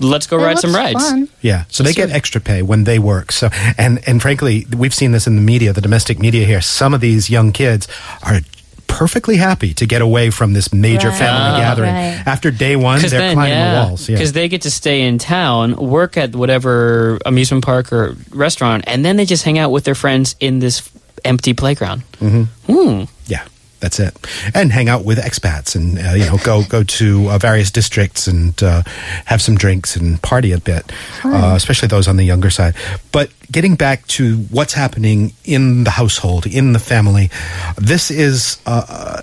let's 0.00 0.26
go 0.26 0.38
it 0.38 0.42
ride 0.44 0.58
some 0.58 0.74
rides 0.74 1.02
fun. 1.02 1.28
Yeah, 1.42 1.64
so 1.68 1.82
they 1.82 1.88
Let's 1.88 1.96
get 1.96 2.06
do 2.08 2.12
it. 2.12 2.16
extra 2.16 2.40
pay 2.40 2.62
when 2.62 2.84
they 2.84 2.98
work. 2.98 3.32
So, 3.32 3.48
and 3.78 4.00
and 4.06 4.20
frankly, 4.20 4.66
we've 4.76 4.94
seen 4.94 5.12
this 5.12 5.26
in 5.26 5.36
the 5.36 5.42
media, 5.42 5.72
the 5.72 5.80
domestic 5.80 6.18
media 6.18 6.44
here. 6.46 6.60
Some 6.60 6.94
of 6.94 7.00
these 7.00 7.30
young 7.30 7.52
kids 7.52 7.86
are 8.22 8.40
perfectly 8.88 9.36
happy 9.36 9.74
to 9.74 9.84
get 9.86 10.00
away 10.00 10.30
from 10.30 10.52
this 10.54 10.72
major 10.72 11.08
Right. 11.08 11.18
family 11.18 11.50
Ah. 11.50 11.58
gathering. 11.58 11.94
Right. 11.94 12.22
After 12.26 12.50
day 12.50 12.76
one, 12.76 13.00
they're 13.00 13.10
then, 13.10 13.34
climbing 13.34 13.52
yeah, 13.52 13.82
the 13.82 13.88
walls. 13.88 14.08
Yeah. 14.08 14.14
Because 14.16 14.32
they 14.32 14.48
get 14.48 14.62
to 14.62 14.70
stay 14.70 15.02
in 15.02 15.18
town, 15.18 15.76
work 15.76 16.16
at 16.16 16.34
whatever 16.36 17.18
amusement 17.26 17.64
park 17.64 17.92
or 17.92 18.16
restaurant, 18.30 18.84
and 18.86 19.04
then 19.04 19.16
they 19.16 19.24
just 19.26 19.44
hang 19.44 19.58
out 19.58 19.70
with 19.70 19.84
their 19.84 19.94
friends 19.96 20.34
in 20.40 20.60
this 20.60 20.82
empty 21.24 21.52
playground. 21.52 22.02
Mm-hmm. 22.22 22.72
Hmm. 22.72 23.04
Yeah, 23.26 23.42
that's 23.80 24.00
it. 24.00 24.16
And 24.54 24.72
hang 24.72 24.88
out 24.88 25.04
with 25.04 25.18
expats 25.18 25.74
and 25.76 25.98
uh, 25.98 26.12
you 26.12 26.24
know 26.24 26.38
go 26.44 26.62
go 26.64 26.82
to 26.82 27.30
uh, 27.30 27.38
various 27.38 27.70
districts 27.70 28.26
and 28.26 28.60
uh, 28.62 28.82
have 29.26 29.42
some 29.42 29.56
drinks 29.56 29.96
and 29.96 30.20
party 30.22 30.52
a 30.52 30.58
bit, 30.58 30.90
uh, 31.24 31.54
especially 31.56 31.88
those 31.88 32.08
on 32.08 32.16
the 32.16 32.24
younger 32.24 32.50
side. 32.50 32.74
But 33.12 33.30
getting 33.50 33.76
back 33.76 34.06
to 34.08 34.38
what's 34.50 34.72
happening 34.72 35.32
in 35.44 35.84
the 35.84 35.90
household, 35.90 36.46
in 36.46 36.72
the 36.72 36.78
family, 36.78 37.30
this 37.76 38.10
is 38.10 38.58
uh, 38.66 38.84
uh, 38.88 39.22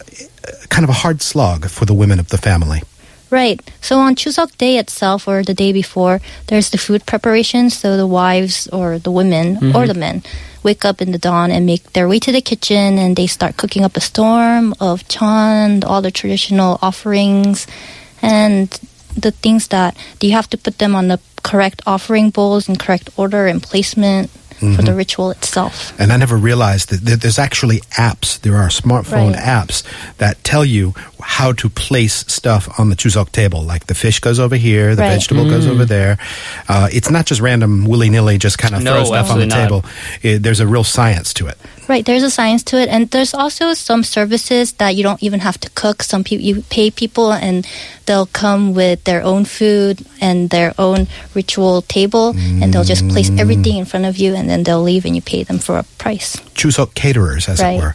kind 0.69 0.83
of 0.83 0.89
a 0.89 0.93
hard 0.93 1.21
slog 1.21 1.69
for 1.69 1.85
the 1.85 1.93
women 1.93 2.19
of 2.19 2.29
the 2.29 2.37
family. 2.37 2.81
Right. 3.29 3.59
So 3.81 3.97
on 3.97 4.15
Chuseok 4.15 4.55
Day 4.57 4.77
itself, 4.77 5.27
or 5.27 5.41
the 5.41 5.55
day 5.55 5.73
before, 5.73 6.21
there's 6.47 6.69
the 6.69 6.77
food 6.77 7.07
preparation. 7.07 7.71
So 7.71 7.97
the 7.97 8.05
wives 8.05 8.67
or 8.67 8.99
the 8.99 9.09
women 9.09 9.75
or 9.75 9.87
the 9.87 9.95
men 9.95 10.21
wake 10.63 10.85
up 10.85 11.01
in 11.01 11.11
the 11.11 11.17
dawn 11.17 11.51
and 11.51 11.65
make 11.65 11.93
their 11.93 12.07
way 12.07 12.19
to 12.19 12.31
the 12.31 12.41
kitchen, 12.41 12.97
and 12.97 13.15
they 13.15 13.27
start 13.27 13.57
cooking 13.57 13.83
up 13.83 13.97
a 13.97 14.01
storm 14.01 14.73
of 14.79 15.07
chan, 15.07 15.83
all 15.83 16.01
the 16.01 16.11
traditional 16.11 16.79
offerings, 16.81 17.67
and 18.21 18.69
the 19.15 19.31
things 19.31 19.67
that 19.67 19.95
you 20.21 20.31
have 20.31 20.49
to 20.49 20.57
put 20.57 20.79
them 20.79 20.95
on 20.95 21.07
the 21.07 21.19
correct 21.43 21.81
offering 21.85 22.29
bowls 22.29 22.69
in 22.69 22.75
correct 22.75 23.09
order 23.17 23.47
and 23.47 23.61
placement 23.61 24.31
for 24.75 24.81
the 24.81 24.93
ritual 24.93 25.31
itself. 25.31 25.93
And 25.99 26.11
I 26.13 26.17
never 26.17 26.37
realized 26.37 26.89
that 26.89 27.03
that 27.05 27.21
there's 27.21 27.39
actually 27.39 27.79
apps. 27.97 28.39
There 28.39 28.55
are 28.55 28.69
smartphone 28.69 29.33
Right. 29.33 29.43
apps 29.67 29.83
that 30.17 30.43
tell 30.43 30.63
you 30.65 30.93
how 31.21 31.43
how 31.43 31.51
to 31.51 31.67
place 31.69 32.23
stuff 32.27 32.69
on 32.79 32.89
the 32.89 32.95
Chuseok 32.95 33.31
table. 33.31 33.63
Like 33.63 33.87
the 33.87 33.95
fish 33.95 34.19
goes 34.19 34.39
over 34.39 34.55
here, 34.55 34.95
the 34.95 35.01
Right. 35.01 35.09
vegetable 35.13 35.49
goes 35.49 35.65
over 35.67 35.83
there. 35.83 36.17
Uh, 36.69 36.87
it's 36.93 37.09
not 37.09 37.25
just 37.25 37.41
random 37.41 37.85
willy 37.85 38.09
nilly, 38.09 38.37
just 38.37 38.57
kind 38.57 38.75
of 38.75 38.83
No, 38.83 38.93
throw 38.93 39.05
stuff 39.05 39.31
on 39.31 39.39
the 39.39 39.45
not. 39.47 39.55
table. 39.55 39.85
It, 40.21 40.43
there's 40.43 40.59
a 40.59 40.67
real 40.67 40.83
science 40.83 41.33
to 41.35 41.47
it. 41.47 41.57
Right, 41.87 42.05
there's 42.05 42.23
a 42.23 42.29
science 42.29 42.63
to 42.71 42.77
it, 42.79 42.87
and 42.87 43.09
there's 43.09 43.33
also 43.33 43.73
some 43.73 44.03
services 44.03 44.73
that 44.73 44.95
you 44.95 45.03
don't 45.03 45.21
even 45.21 45.41
have 45.41 45.59
to 45.59 45.69
cook. 45.71 46.01
Some 46.01 46.23
people 46.23 46.45
you 46.45 46.61
pay 46.69 46.89
people, 46.91 47.33
and 47.33 47.67
they'll 48.05 48.25
come 48.27 48.73
with 48.73 49.03
their 49.03 49.21
own 49.21 49.43
food 49.43 50.05
and 50.21 50.49
their 50.49 50.73
own 50.79 51.07
ritual 51.35 51.81
table, 51.83 52.35
and 52.37 52.73
they'll 52.73 52.85
just 52.85 53.07
place 53.09 53.29
mm. 53.29 53.39
everything 53.39 53.77
in 53.77 53.85
front 53.85 54.05
of 54.05 54.17
you, 54.17 54.33
and 54.33 54.49
then 54.49 54.63
they'll 54.63 54.81
leave, 54.81 55.03
and 55.05 55.15
you 55.15 55.21
pay 55.21 55.43
them 55.43 55.59
for 55.59 55.77
a 55.77 55.83
price. 55.97 56.37
Chuseok 56.55 56.93
caterers, 56.93 57.49
as 57.49 57.59
Right. 57.59 57.75
it 57.75 57.81
were. 57.81 57.93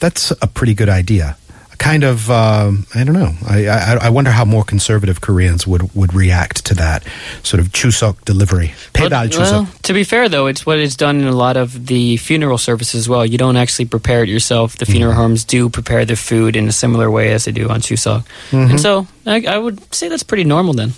That's 0.00 0.32
a 0.42 0.46
pretty 0.46 0.74
good 0.74 0.88
idea. 0.88 1.36
Kind 1.80 2.04
of, 2.04 2.30
um, 2.30 2.86
I 2.94 3.04
don't 3.04 3.14
know. 3.14 3.32
I, 3.48 3.66
I, 3.66 3.98
I 4.02 4.10
wonder 4.10 4.30
how 4.30 4.44
more 4.44 4.64
conservative 4.64 5.22
Koreans 5.22 5.66
would, 5.66 5.94
would 5.94 6.12
react 6.12 6.66
to 6.66 6.74
that 6.74 7.02
sort 7.42 7.58
of 7.58 7.68
Chuseok 7.72 8.22
delivery. 8.26 8.74
But, 8.92 9.10
배달 9.10 9.30
Chuseok. 9.30 9.50
well, 9.50 9.68
to 9.84 9.92
be 9.94 10.04
fair, 10.04 10.28
though, 10.28 10.46
it's 10.46 10.66
what 10.66 10.78
is 10.78 10.94
done 10.94 11.20
in 11.22 11.26
a 11.26 11.32
lot 11.34 11.56
of 11.56 11.86
the 11.86 12.18
funeral 12.18 12.58
services 12.58 12.96
as 12.96 13.08
well. 13.08 13.24
You 13.24 13.38
don't 13.38 13.56
actually 13.56 13.86
prepare 13.86 14.22
it 14.22 14.28
yourself. 14.28 14.76
The 14.76 14.84
funeral 14.84 15.14
homes 15.14 15.42
do 15.42 15.70
prepare 15.70 16.04
the 16.04 16.16
food 16.16 16.54
in 16.54 16.68
a 16.68 16.72
similar 16.72 17.10
way 17.10 17.32
as 17.32 17.46
they 17.46 17.52
do 17.52 17.70
on 17.70 17.80
Chuseok. 17.80 18.26
And 18.52 18.78
so 18.78 19.06
I, 19.24 19.42
I 19.48 19.56
would 19.56 19.80
say 19.94 20.08
that's 20.08 20.22
pretty 20.22 20.44
normal 20.44 20.74
then. 20.74 20.92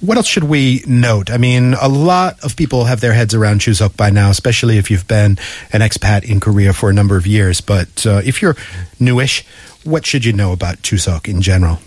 What 0.00 0.16
else 0.16 0.26
should 0.26 0.44
we 0.44 0.82
note? 0.86 1.30
I 1.30 1.36
mean, 1.36 1.74
a 1.74 1.88
lot 1.88 2.40
of 2.42 2.56
people 2.56 2.84
have 2.84 3.00
their 3.00 3.12
heads 3.12 3.34
around 3.34 3.60
Chuseok 3.60 3.96
by 3.96 4.08
now, 4.08 4.30
especially 4.30 4.78
if 4.78 4.90
you've 4.90 5.06
been 5.06 5.36
an 5.72 5.82
expat 5.82 6.24
in 6.24 6.40
Korea 6.40 6.72
for 6.72 6.88
a 6.88 6.92
number 6.94 7.18
of 7.18 7.26
years. 7.26 7.60
But 7.60 8.06
uh, 8.06 8.22
if 8.24 8.40
you're 8.40 8.56
newish, 8.98 9.44
what 9.84 10.06
should 10.06 10.24
you 10.24 10.32
know 10.32 10.52
about 10.52 10.82
Chuseok 10.82 11.28
in 11.28 11.40
general? 11.40 11.78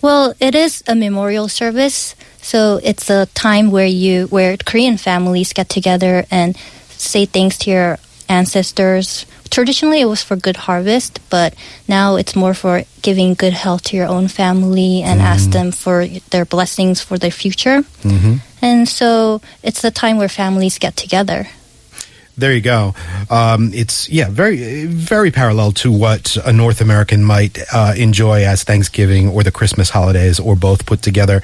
Well, 0.00 0.34
it 0.38 0.54
is 0.54 0.82
a 0.86 0.94
memorial 0.94 1.48
service, 1.48 2.14
so 2.40 2.80
it's 2.84 3.10
a 3.10 3.26
time 3.34 3.70
where 3.70 3.86
you 3.86 4.26
where 4.26 4.56
Korean 4.56 4.96
families 4.96 5.52
get 5.52 5.68
together 5.68 6.24
and 6.30 6.56
say 6.90 7.26
thanks 7.26 7.58
to 7.58 7.70
your 7.70 7.98
ancestors. 8.28 9.26
Traditionally, 9.50 10.00
it 10.00 10.04
was 10.06 10.22
for 10.22 10.36
good 10.36 10.56
harvest, 10.56 11.18
but 11.30 11.54
now 11.88 12.16
it's 12.16 12.36
more 12.36 12.54
for 12.54 12.82
giving 13.02 13.34
good 13.34 13.54
health 13.54 13.82
to 13.84 13.96
your 13.96 14.06
own 14.06 14.28
family 14.28 15.02
and 15.02 15.20
ask 15.20 15.50
them 15.50 15.72
for 15.72 16.06
their 16.30 16.44
blessings 16.44 17.00
for 17.00 17.18
their 17.18 17.30
future. 17.30 17.82
Mm-hmm. 18.02 18.36
And 18.60 18.88
so 18.88 19.40
it's 19.62 19.82
the 19.82 19.90
time 19.90 20.18
where 20.18 20.28
families 20.28 20.78
get 20.78 20.96
together. 20.96 21.48
There 22.38 22.52
you 22.52 22.60
go. 22.60 22.94
Um, 23.30 23.72
it's 23.74 24.08
yeah, 24.08 24.28
very 24.30 24.86
very 24.86 25.32
parallel 25.32 25.72
to 25.72 25.90
what 25.90 26.36
a 26.46 26.52
North 26.52 26.80
American 26.80 27.24
might 27.24 27.58
uh, 27.74 27.94
enjoy 27.96 28.44
as 28.44 28.62
Thanksgiving 28.62 29.28
or 29.28 29.42
the 29.42 29.50
Christmas 29.50 29.90
holidays, 29.90 30.38
or 30.38 30.54
both 30.54 30.86
put 30.86 31.02
together. 31.02 31.42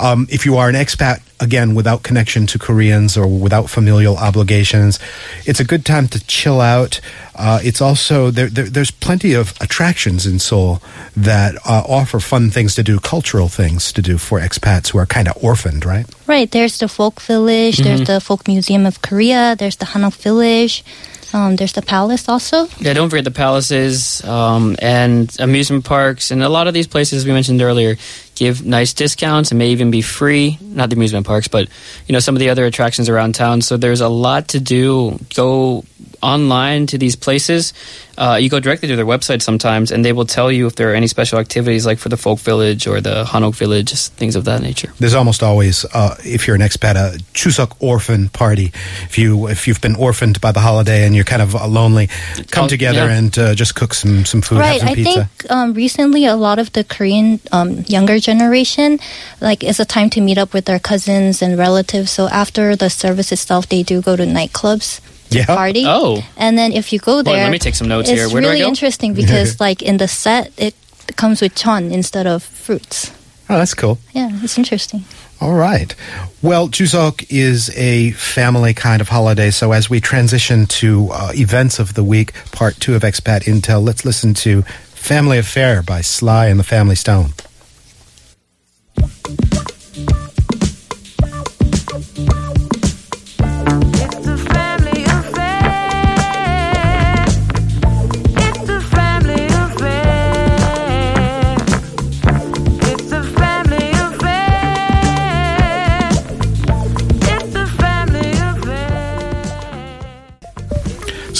Um, 0.00 0.26
if 0.30 0.44
you 0.44 0.56
are 0.56 0.68
an 0.68 0.74
expat, 0.74 1.20
again, 1.42 1.74
without 1.74 2.04
connection 2.04 2.46
to 2.46 2.58
Koreans 2.58 3.16
or 3.16 3.26
without 3.26 3.68
familial 3.68 4.16
obligations, 4.16 5.00
it's 5.44 5.58
a 5.58 5.64
good 5.64 5.84
time 5.84 6.06
to 6.08 6.24
chill 6.26 6.60
out. 6.60 7.00
Uh, 7.34 7.58
it's 7.62 7.80
also 7.80 8.30
there, 8.30 8.48
there, 8.48 8.70
There's 8.70 8.92
plenty 8.92 9.34
of 9.34 9.52
attractions 9.60 10.24
in 10.24 10.38
Seoul 10.38 10.80
that 11.16 11.56
uh, 11.66 11.82
offer 11.88 12.20
fun 12.20 12.50
things 12.50 12.74
to 12.76 12.82
do, 12.82 13.00
cultural 13.00 13.48
things 13.48 13.92
to 13.92 14.00
do 14.00 14.18
for 14.18 14.38
expats 14.38 14.92
who 14.92 14.98
are 14.98 15.06
kind 15.06 15.28
of 15.28 15.36
orphaned, 15.42 15.84
right? 15.84 16.06
Right, 16.26 16.50
there's 16.50 16.78
the 16.78 16.88
folk 16.88 17.20
village, 17.20 17.78
there's 17.78 18.06
the 18.06 18.20
folk 18.20 18.46
museum 18.46 18.86
of 18.86 19.02
Korea, 19.02 19.56
there's 19.58 19.76
the 19.76 19.86
Hanok 19.86 20.14
village, 20.14 20.84
um, 21.32 21.56
there's 21.56 21.72
the 21.72 21.82
palace 21.82 22.28
also. 22.28 22.68
Yeah, 22.78 22.92
don't 22.92 23.08
forget 23.08 23.24
the 23.24 23.30
palaces 23.30 24.22
um, 24.24 24.76
and 24.80 25.34
amusement 25.40 25.84
parks, 25.84 26.30
and 26.30 26.42
a 26.42 26.48
lot 26.48 26.68
of 26.68 26.74
these 26.74 26.86
places 26.86 27.24
we 27.24 27.32
mentioned 27.32 27.62
earlier 27.62 27.96
give 28.34 28.64
nice 28.64 28.92
discounts 28.92 29.50
and 29.50 29.58
may 29.58 29.68
even 29.68 29.90
be 29.90 30.02
free. 30.02 30.58
Not 30.60 30.90
the 30.90 30.96
amusement 30.96 31.26
parks, 31.26 31.48
but 31.48 31.68
you 32.06 32.12
know 32.12 32.20
some 32.20 32.34
of 32.34 32.40
the 32.40 32.50
other 32.50 32.66
attractions 32.66 33.08
around 33.08 33.34
town. 33.34 33.62
So 33.62 33.76
there's 33.76 34.00
a 34.00 34.08
lot 34.08 34.48
to 34.48 34.60
do. 34.60 35.18
Go 35.34 35.84
online 36.22 36.86
to 36.86 36.98
these 36.98 37.16
places. 37.16 37.72
Uh, 38.18 38.38
you 38.40 38.50
go 38.50 38.60
directly 38.60 38.88
to 38.88 38.94
their 38.96 39.06
website 39.06 39.40
sometimes, 39.42 39.90
and 39.90 40.04
they 40.04 40.12
will 40.12 40.26
tell 40.26 40.52
you 40.52 40.66
if 40.66 40.74
there 40.76 40.90
are 40.92 40.94
any 40.94 41.06
special 41.06 41.38
activities, 41.38 41.86
like 41.86 41.98
for 41.98 42.08
the 42.10 42.16
folk 42.16 42.38
village 42.40 42.86
or 42.86 43.00
the 43.00 43.24
Hanok 43.24 43.54
village, 43.56 43.90
things 43.92 44.36
of 44.36 44.44
that 44.44 44.60
nature. 44.60 44.92
There's 44.98 45.14
almost 45.14 45.42
always, 45.42 45.84
uh, 45.94 46.16
if 46.24 46.46
you're 46.46 46.54
an 46.56 46.62
expat, 46.62 46.94
a 46.96 47.18
Chuseok 47.32 47.72
orphan 47.80 48.28
party. 48.28 48.70
If 49.04 49.18
you 49.18 49.48
if 49.48 49.66
you've 49.66 49.80
been 49.80 49.96
orphaned 49.96 50.40
by 50.40 50.52
the 50.52 50.60
holiday 50.60 51.04
and 51.06 51.14
you're 51.14 51.24
kind 51.24 51.42
of 51.42 51.54
lonely, 51.54 52.08
come 52.50 52.64
Oh, 52.66 52.68
together 52.68 53.06
yeah. 53.08 53.16
and 53.18 53.38
uh, 53.38 53.54
just 53.54 53.74
cook 53.74 53.94
some 53.94 54.24
some 54.24 54.42
food, 54.42 54.58
right, 54.58 54.80
have 54.80 54.80
some 54.80 54.88
I 54.90 54.94
pizza. 54.94 55.24
think 55.24 55.50
um, 55.50 55.72
recently 55.74 56.26
a 56.26 56.36
lot 56.36 56.58
of 56.58 56.70
the 56.72 56.84
Korean 56.84 57.40
um, 57.50 57.80
younger 57.88 58.18
generation, 58.20 59.00
like, 59.40 59.64
it's 59.64 59.80
a 59.80 59.84
time 59.86 60.10
to 60.10 60.20
meet 60.20 60.38
up 60.38 60.52
with 60.52 60.66
their 60.66 60.78
cousins 60.78 61.40
and 61.42 61.58
relatives. 61.58 62.10
So 62.12 62.28
after 62.28 62.76
the 62.76 62.90
service 62.90 63.32
itself, 63.32 63.68
they 63.68 63.82
do 63.82 64.02
go 64.02 64.16
to 64.16 64.24
nightclubs 64.24 65.00
to 65.00 65.21
Yeah. 65.34 65.46
party. 65.46 65.84
Oh. 65.86 66.22
and 66.36 66.56
then 66.58 66.72
if 66.72 66.92
you 66.92 66.98
go 66.98 67.22
Boy, 67.22 67.32
there, 67.32 67.44
let 67.44 67.50
me 67.52 67.58
take 67.58 67.74
some 67.74 67.88
notes 67.88 68.08
it's 68.08 68.20
here. 68.20 68.28
Where 68.32 68.42
do 68.42 68.48
I 68.48 68.50
really 68.50 68.62
go? 68.62 68.68
interesting 68.68 69.14
because, 69.22 69.60
like, 69.60 69.82
in 69.82 69.96
the 69.98 70.08
set, 70.08 70.52
it 70.56 70.74
comes 71.16 71.40
with 71.40 71.54
chon 71.54 71.90
instead 71.92 72.26
of 72.26 72.42
fruits. 72.42 73.10
oh, 73.50 73.58
that's 73.58 73.74
cool. 73.74 73.98
Yeah, 74.12 74.30
it's 74.42 74.56
interesting. 74.58 75.04
All 75.40 75.54
right. 75.54 75.92
Well, 76.40 76.68
Chuseok 76.68 77.26
is 77.28 77.76
a 77.76 78.12
family 78.12 78.74
kind 78.74 79.00
of 79.00 79.08
holiday. 79.08 79.50
So 79.50 79.72
as 79.72 79.90
we 79.90 80.00
transition 80.00 80.66
to 80.66 81.08
uh, 81.10 81.32
events 81.34 81.80
of 81.80 81.94
the 81.94 82.04
week, 82.04 82.32
part 82.52 82.78
two 82.78 82.94
of 82.94 83.02
Expat 83.02 83.42
Intel, 83.44 83.84
let's 83.84 84.04
listen 84.04 84.34
to 84.34 84.62
Family 84.94 85.38
Affair 85.38 85.82
by 85.82 86.00
Sly 86.00 86.46
and 86.46 86.60
the 86.60 86.64
Family 86.64 86.94
Stone. 86.94 87.30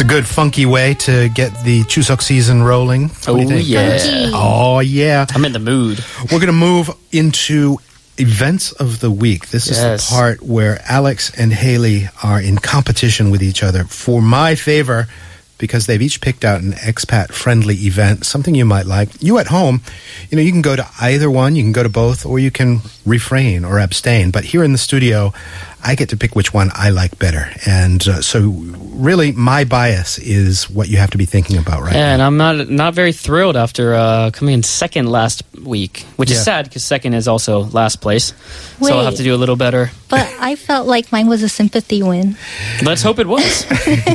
A 0.03 0.05
good 0.05 0.27
funky 0.27 0.67
way 0.67 0.95
to 0.95 1.29
get 1.29 1.63
the 1.63 1.83
Chuseok 1.83 2.23
season 2.23 2.65
rolling. 2.65 3.09
What 3.09 3.29
Oh, 3.29 3.39
yeah. 3.55 3.99
Funky. 3.99 4.31
Oh 4.35 4.81
yeah. 4.81 5.27
I'm 5.33 5.45
in 5.45 5.53
the 5.53 5.61
mood. 5.61 6.05
We're 6.23 6.41
going 6.41 6.47
to 6.49 6.53
move 6.53 6.91
into 7.13 7.77
events 8.19 8.73
of 8.73 8.99
the 8.99 9.13
week. 9.13 9.51
This 9.51 9.69
is 9.71 9.79
the 9.81 10.05
part 10.13 10.43
where 10.43 10.83
Alex 10.89 11.31
and 11.39 11.53
Hailey 11.53 12.09
are 12.21 12.41
in 12.41 12.57
competition 12.59 13.31
with 13.31 13.45
each 13.45 13.63
other 13.63 13.85
for 13.85 14.21
my 14.21 14.57
favor 14.57 15.07
because 15.59 15.87
they've 15.87 16.03
each 16.03 16.21
picked 16.21 16.45
out 16.45 16.61
an 16.63 16.73
expat 16.73 17.29
friendly 17.31 17.77
event, 17.77 18.27
something 18.27 18.57
you 18.57 18.65
might 18.65 18.87
like. 18.87 19.23
You 19.23 19.39
at 19.39 19.47
home, 19.47 19.83
you 20.29 20.37
know, 20.37 20.43
you 20.43 20.51
can 20.51 20.63
go 20.63 20.75
to 20.75 20.85
either 21.01 21.31
one, 21.31 21.55
you 21.55 21.63
can 21.63 21.71
go 21.71 21.85
to 21.85 21.89
both, 21.89 22.27
or 22.27 22.41
you 22.41 22.51
can 22.51 22.81
refrain 23.07 23.65
or 23.65 23.79
abstain. 23.79 24.33
But 24.33 24.43
here 24.47 24.65
in 24.65 24.73
the 24.73 24.79
studio, 24.79 25.33
I 25.85 25.95
get 25.97 26.11
to 26.11 26.17
pick 26.17 26.37
which 26.37 26.55
one 26.55 26.71
I 26.75 26.91
like 26.91 27.19
better. 27.19 27.51
And 27.67 28.07
uh, 28.07 28.23
so, 28.23 28.41
really, 28.95 29.33
my 29.33 29.65
bias 29.65 30.19
is 30.19 30.71
what 30.71 30.89
you 30.89 30.97
have 30.99 31.11
to 31.11 31.19
be 31.19 31.25
thinking 31.27 31.57
about 31.59 31.83
right 31.83 31.93
Yeah, 31.95 32.07
now. 32.07 32.12
and 32.15 32.23
I'm 32.23 32.37
not 32.37 32.69
not 32.71 32.95
very 32.95 33.12
thrilled 33.12 33.57
after 33.57 33.95
uh, 33.95 34.31
coming 34.33 34.55
in 34.55 34.62
second 34.62 35.11
last 35.11 35.43
week, 35.65 36.07
which 36.17 36.31
Yeah. 36.31 36.37
is 36.37 36.45
sad 36.45 36.65
because 36.69 36.85
second 36.85 37.15
is 37.15 37.27
also 37.27 37.65
last 37.65 38.01
place. 38.01 38.33
So 38.81 38.97
I'll 38.97 39.05
have 39.05 39.17
to 39.17 39.25
do 39.25 39.35
a 39.35 39.41
little 39.41 39.57
better. 39.57 39.91
But 40.09 40.27
I 40.41 40.55
felt 40.57 40.87
like 40.87 41.11
mine 41.11 41.27
was 41.29 41.43
a 41.43 41.49
sympathy 41.49 42.03
win. 42.03 42.37
Let's 42.85 43.03
hope 43.03 43.19
it 43.19 43.27
was. 43.27 43.67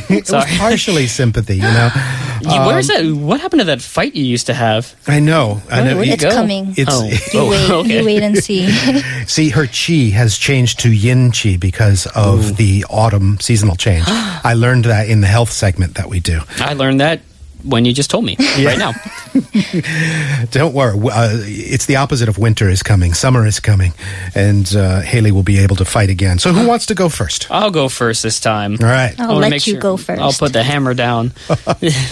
It 0.09 0.31
was 0.31 0.45
partially 0.57 1.07
sympathy, 1.07 1.55
you 1.55 1.61
know. 1.63 1.89
You- 2.41 2.61
Where's 2.67 2.89
um, 2.89 2.95
that? 2.95 3.15
What 3.25 3.39
happened 3.41 3.61
to 3.61 3.65
that 3.65 3.81
fight 3.81 4.15
you 4.15 4.23
used 4.25 4.47
to 4.47 4.53
have? 4.53 4.95
I 5.07 5.19
know. 5.19 5.61
I 5.69 5.83
know. 5.83 5.95
where'd 5.97 6.09
It's 6.09 6.23
go? 6.23 6.31
coming. 6.31 6.73
It's 6.77 6.89
Oh. 6.93 7.09
oh 7.33 7.33
you 7.33 7.39
Oh, 7.39 7.49
wait, 7.49 7.71
okay. 7.71 7.99
you 7.99 8.05
wait 8.05 8.23
and 8.23 8.37
see. 8.37 8.69
See, 9.27 9.49
her 9.49 9.67
chi 9.67 10.09
has 10.15 10.37
changed 10.37 10.79
to 10.81 10.91
yin 10.91 11.31
chi 11.31 11.57
because 11.57 12.07
of 12.15 12.57
the 12.57 12.85
autumn 12.89 13.39
seasonal 13.39 13.75
change. 13.75 14.05
I 14.07 14.53
learned 14.55 14.85
that 14.85 15.09
in 15.09 15.21
the 15.21 15.27
health 15.27 15.51
segment 15.51 15.95
that 15.95 16.07
we 16.09 16.19
do. 16.19 16.41
I 16.59 16.73
learned 16.73 17.01
that 17.01 17.21
when 17.63 17.85
you 17.85 17.93
just 17.93 18.09
told 18.09 18.25
me 18.25 18.35
right 18.63 18.77
now. 18.77 18.93
Don't 20.51 20.73
worry, 20.73 20.97
uh, 21.11 21.29
it's 21.43 21.85
the 21.85 21.95
opposite 21.97 22.29
of 22.29 22.37
winter 22.37 22.69
is 22.69 22.83
coming. 22.83 23.13
Summer 23.13 23.45
is 23.45 23.59
coming, 23.59 23.93
and 24.35 24.73
uh, 24.75 25.01
Hailey 25.01 25.31
will 25.31 25.43
be 25.43 25.59
able 25.59 25.75
to 25.77 25.85
fight 25.85 26.09
again. 26.09 26.39
So, 26.39 26.53
who 26.53 26.67
wants 26.67 26.85
to 26.87 26.95
go 26.95 27.09
first? 27.09 27.47
I'll 27.51 27.71
go 27.71 27.89
first 27.89 28.23
this 28.23 28.39
time. 28.39 28.77
All 28.81 28.87
right. 28.87 29.13
I'll 29.19 29.25
I 29.25 29.27
wanna 29.29 29.39
let 29.41 29.49
make 29.51 29.67
you 29.67 29.73
sure- 29.73 29.81
go 29.81 29.97
first. 29.97 30.21
I'll 30.21 30.33
put 30.33 30.53
the 30.53 30.63
hammer 30.63 30.93
down. 30.93 31.33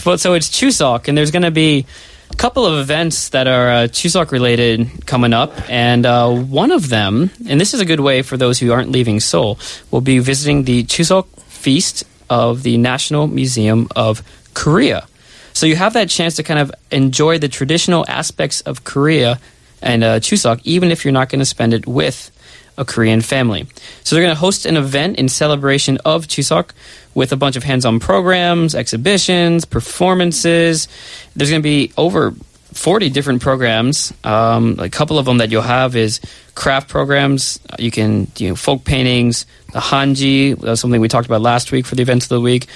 well, 0.05 0.17
so 0.17 0.33
it's 0.33 0.49
Chuseok, 0.49 1.07
and 1.07 1.17
there's 1.17 1.31
going 1.31 1.43
to 1.43 1.51
be 1.51 1.85
a 2.31 2.35
couple 2.35 2.65
of 2.65 2.79
events 2.79 3.29
that 3.29 3.47
are 3.47 3.69
uh, 3.69 3.73
Chuseok 3.87 4.31
related 4.31 5.05
coming 5.05 5.33
up, 5.33 5.53
and 5.69 6.05
uh, 6.05 6.29
one 6.29 6.71
of 6.71 6.89
them, 6.89 7.29
and 7.47 7.59
this 7.61 7.73
is 7.73 7.81
a 7.81 7.85
good 7.85 7.99
way 7.99 8.21
for 8.21 8.37
those 8.37 8.59
who 8.59 8.71
aren't 8.71 8.91
leaving 8.91 9.19
Seoul, 9.19 9.59
will 9.91 10.01
be 10.01 10.19
visiting 10.19 10.63
the 10.63 10.83
Chuseok 10.83 11.27
feast 11.47 12.03
of 12.29 12.63
the 12.63 12.77
National 12.77 13.27
Museum 13.27 13.87
of 13.95 14.21
Korea. 14.53 15.07
So 15.55 15.65
you 15.65 15.77
have 15.77 15.93
that 15.93 16.09
chance 16.09 16.35
to 16.35 16.43
kind 16.43 16.59
of 16.59 16.69
enjoy 16.91 17.39
the 17.39 17.47
traditional 17.47 18.05
aspects 18.09 18.59
of 18.61 18.83
Korea 18.83 19.39
and 19.81 20.03
uh, 20.03 20.19
Chuseok, 20.19 20.59
even 20.65 20.91
if 20.91 21.05
you're 21.05 21.13
not 21.13 21.29
going 21.29 21.39
to 21.39 21.45
spend 21.45 21.73
it 21.73 21.87
with 21.87 22.29
a 22.77 22.83
Korean 22.83 23.21
family. 23.21 23.65
So 24.03 24.15
they're 24.15 24.23
going 24.23 24.35
to 24.35 24.39
host 24.39 24.65
an 24.65 24.75
event 24.75 25.17
in 25.17 25.29
celebration 25.29 25.97
of 26.03 26.27
Chuseok 26.27 26.71
with 27.13 27.31
a 27.31 27.37
bunch 27.37 27.55
of 27.55 27.63
hands-on 27.63 28.01
programs, 28.01 28.75
exhibitions, 28.75 29.63
performances. 29.63 30.89
There's 31.37 31.49
going 31.49 31.61
to 31.61 31.63
be 31.63 31.93
over 31.97 32.33
40 32.73 33.09
different 33.09 33.41
programs. 33.41 34.13
Um, 34.25 34.75
a 34.79 34.89
couple 34.89 35.17
of 35.17 35.25
them 35.25 35.37
that 35.37 35.51
you'll 35.51 35.61
have 35.61 35.95
is 35.95 36.19
craft 36.53 36.89
programs. 36.89 37.61
You 37.79 37.91
can, 37.91 38.29
you 38.35 38.49
know, 38.49 38.55
folk 38.55 38.83
paintings, 38.83 39.45
the 39.71 39.79
hanji, 39.79 40.77
something 40.77 40.99
we 40.99 41.07
talked 41.07 41.27
about 41.27 41.39
last 41.39 41.71
week 41.71 41.85
for 41.85 41.95
the 41.95 42.01
events 42.01 42.25
of 42.25 42.29
the 42.29 42.41
week. 42.41 42.67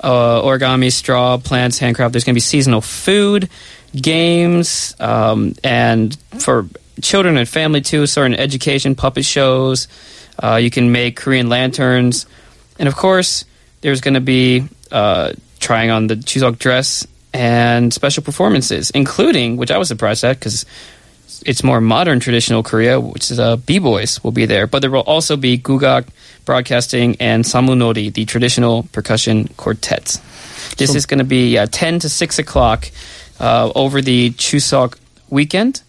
Uh, 0.00 0.42
origami, 0.42 0.92
straw, 0.92 1.38
plants, 1.38 1.78
handcraft. 1.78 2.12
There's 2.12 2.24
going 2.24 2.34
to 2.34 2.36
be 2.36 2.40
seasonal 2.40 2.80
food, 2.80 3.48
games, 3.94 4.94
um, 5.00 5.54
and 5.64 6.16
for 6.38 6.68
children 7.00 7.36
and 7.36 7.48
family 7.48 7.80
too, 7.80 8.06
certain 8.06 8.34
education, 8.34 8.94
puppet 8.94 9.24
shows. 9.24 9.88
Uh, 10.42 10.56
you 10.56 10.70
can 10.70 10.92
make 10.92 11.16
Korean 11.16 11.48
lanterns. 11.48 12.26
And 12.78 12.88
of 12.88 12.96
course, 12.96 13.44
there's 13.80 14.00
going 14.00 14.14
to 14.14 14.20
be 14.20 14.68
uh, 14.92 15.32
trying 15.60 15.90
on 15.90 16.06
the 16.06 16.16
Chuseok 16.16 16.58
dress 16.58 17.06
and 17.32 17.92
special 17.92 18.22
performances, 18.22 18.90
including, 18.90 19.56
which 19.56 19.70
I 19.70 19.78
was 19.78 19.88
surprised 19.88 20.24
at 20.24 20.38
because 20.38 20.64
it's 21.46 21.62
more 21.62 21.80
modern 21.80 22.20
traditional 22.20 22.62
Korea, 22.62 23.00
which 23.00 23.30
is 23.30 23.38
uh, 23.38 23.56
b-boys 23.56 24.22
will 24.22 24.32
be 24.32 24.46
there. 24.46 24.66
But 24.66 24.80
there 24.80 24.90
will 24.90 25.00
also 25.00 25.36
be 25.36 25.56
gugak 25.58 26.08
broadcasting 26.44 27.16
and 27.20 27.44
samulnori, 27.44 28.12
the 28.12 28.24
traditional 28.24 28.82
percussion 28.92 29.48
quartet. 29.56 30.20
This 30.76 30.94
is 30.94 31.06
going 31.06 31.18
to 31.18 31.24
be 31.24 31.56
uh, 31.56 31.66
10 31.70 32.00
to 32.00 32.08
6 32.08 32.38
o'clock 32.38 32.90
uh, 33.40 33.70
over 33.74 34.02
the 34.02 34.30
Chuseok 34.30 34.98
weekend. 35.30 35.82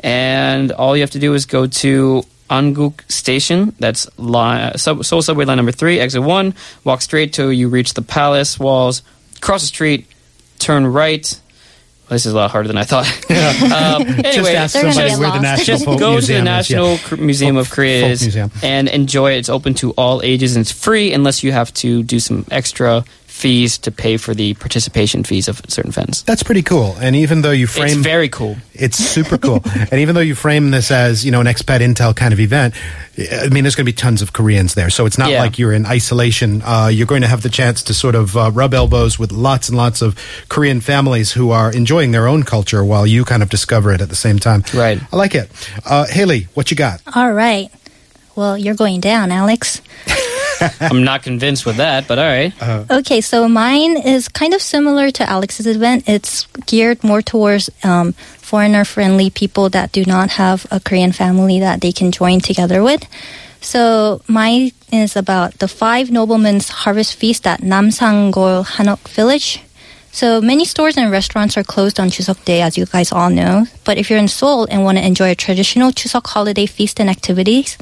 And 0.00 0.70
all 0.72 0.96
you 0.96 1.02
have 1.02 1.10
to 1.12 1.18
do 1.18 1.34
is 1.34 1.46
go 1.46 1.66
to 1.66 2.22
Anguk 2.50 3.10
Station. 3.10 3.74
That's 3.78 4.06
line, 4.18 4.76
sub, 4.78 5.04
Seoul 5.04 5.22
Subway 5.22 5.44
line 5.44 5.56
number 5.56 5.72
3, 5.72 5.98
exit 5.98 6.22
1. 6.22 6.54
Walk 6.84 7.02
straight 7.02 7.32
till 7.32 7.52
you 7.52 7.68
reach 7.68 7.94
the 7.94 8.02
palace 8.02 8.58
walls. 8.58 9.02
Cross 9.40 9.62
the 9.62 9.66
street, 9.68 10.06
turn 10.58 10.86
right. 10.86 11.40
This 12.08 12.24
is 12.24 12.32
a 12.32 12.36
lot 12.36 12.50
harder 12.50 12.68
than 12.68 12.78
I 12.78 12.84
thought. 12.84 13.06
um, 13.30 14.02
anyway, 14.24 14.54
Just 14.54 14.54
ask 14.54 14.72
somebody 14.80 15.16
where 15.16 15.30
the. 15.30 15.40
National 15.40 15.64
just 15.64 15.84
Folk 15.84 15.98
go 15.98 16.08
to 16.08 16.14
Museum 16.14 16.44
the 16.46 16.58
is, 16.58 16.70
yeah. 16.70 16.78
National 16.78 17.18
Museum 17.18 17.56
of 17.58 17.70
Korea 17.70 18.06
is 18.06 18.22
Museum. 18.22 18.50
and 18.62 18.88
enjoy 18.88 19.32
it. 19.34 19.38
It's 19.38 19.48
open 19.48 19.74
to 19.74 19.92
all 19.92 20.22
ages 20.22 20.56
and 20.56 20.62
it's 20.62 20.72
free 20.72 21.12
unless 21.12 21.42
you 21.42 21.52
have 21.52 21.72
to 21.74 22.02
do 22.02 22.18
some 22.18 22.46
extra 22.50 23.04
fees 23.38 23.78
to 23.78 23.90
pay 23.92 24.16
for 24.16 24.34
the 24.34 24.54
participation 24.54 25.22
fees 25.22 25.46
of 25.48 25.62
certain 25.68 25.90
events. 25.90 26.22
That's 26.22 26.42
pretty 26.42 26.62
cool. 26.62 26.96
And 27.00 27.14
even 27.14 27.42
though 27.42 27.52
you 27.52 27.64
It's 27.64 27.76
frame 27.76 28.02
very 28.02 28.28
cool. 28.28 28.56
It's 28.74 28.96
super 28.98 29.38
cool. 29.46 29.60
and 29.92 29.94
even 30.00 30.14
though 30.16 30.20
you 30.26 30.34
frame 30.34 30.72
this 30.72 30.90
as, 30.90 31.24
you 31.24 31.30
know, 31.30 31.40
an 31.40 31.46
expat 31.46 31.80
intel 31.80 32.14
kind 32.14 32.32
of 32.32 32.40
event, 32.40 32.74
I 33.16 33.48
mean, 33.48 33.62
there's 33.64 33.76
going 33.76 33.86
to 33.86 33.92
be 33.92 33.96
tons 33.96 34.22
of 34.22 34.32
Koreans 34.32 34.74
there. 34.74 34.90
So 34.90 35.06
it's 35.06 35.18
not 35.18 35.30
Yeah. 35.30 35.40
like 35.42 35.58
you're 35.58 35.72
in 35.72 35.86
isolation. 35.86 36.62
Uh, 36.62 36.88
you're 36.92 37.06
going 37.06 37.22
to 37.22 37.28
have 37.28 37.42
the 37.42 37.48
chance 37.48 37.82
to 37.84 37.94
sort 37.94 38.14
of 38.16 38.36
uh, 38.36 38.50
rub 38.52 38.74
elbows 38.74 39.18
with 39.18 39.30
lots 39.30 39.68
and 39.68 39.76
lots 39.78 40.02
of 40.02 40.16
Korean 40.48 40.80
families 40.80 41.32
who 41.32 41.50
are 41.52 41.72
enjoying 41.72 42.10
their 42.12 42.26
own 42.26 42.42
culture 42.42 42.84
while 42.84 43.06
you 43.06 43.24
kind 43.24 43.42
of 43.42 43.48
discover 43.50 43.92
it 43.92 44.00
at 44.00 44.08
the 44.08 44.16
same 44.16 44.38
time. 44.40 44.64
Right. 44.74 45.00
I 45.12 45.16
like 45.16 45.34
it. 45.36 45.48
Uh, 45.84 46.06
Hailey, 46.06 46.48
what 46.54 46.70
you 46.72 46.76
got? 46.76 47.00
All 47.14 47.32
right. 47.32 47.70
Well, 48.34 48.56
you're 48.58 48.76
going 48.76 49.00
down, 49.00 49.30
Alex. 49.32 49.80
I'm 50.80 51.04
not 51.04 51.22
convinced 51.22 51.66
with 51.66 51.76
that, 51.76 52.08
but 52.08 52.18
all 52.18 52.24
right. 52.26 52.52
Okay, 52.90 53.20
so 53.20 53.48
mine 53.48 53.96
is 53.96 54.28
kind 54.28 54.54
of 54.54 54.62
similar 54.62 55.10
to 55.10 55.28
Alex's 55.28 55.66
event. 55.66 56.08
It's 56.08 56.46
geared 56.66 57.02
more 57.04 57.22
towards 57.22 57.70
um, 57.84 58.12
foreigner 58.12 58.84
friendly 58.84 59.30
people 59.30 59.68
that 59.70 59.92
do 59.92 60.04
not 60.04 60.30
have 60.30 60.66
a 60.70 60.80
Korean 60.80 61.12
family 61.12 61.60
that 61.60 61.80
they 61.80 61.92
can 61.92 62.12
join 62.12 62.40
together 62.40 62.82
with. 62.82 63.04
So 63.60 64.22
mine 64.28 64.72
is 64.92 65.16
about 65.16 65.58
the 65.58 65.68
five 65.68 66.10
noblemen's 66.10 66.68
harvest 66.68 67.14
feast 67.16 67.46
at 67.46 67.60
Namsangol 67.60 68.64
Hanok 68.64 69.06
Village. 69.08 69.60
So 70.10 70.40
many 70.40 70.64
stores 70.64 70.96
and 70.96 71.10
restaurants 71.10 71.56
are 71.56 71.62
closed 71.62 72.00
on 72.00 72.08
Chuseok 72.08 72.44
Day, 72.44 72.62
as 72.62 72.78
you 72.78 72.86
guys 72.86 73.12
all 73.12 73.30
know. 73.30 73.66
But 73.84 73.98
if 73.98 74.08
you're 74.08 74.18
in 74.18 74.28
Seoul 74.28 74.66
and 74.70 74.82
want 74.82 74.98
to 74.98 75.06
enjoy 75.06 75.30
a 75.30 75.34
traditional 75.34 75.92
Chuseok 75.92 76.26
holiday 76.26 76.66
feast 76.66 76.98
and 76.98 77.10
activities, 77.10 77.76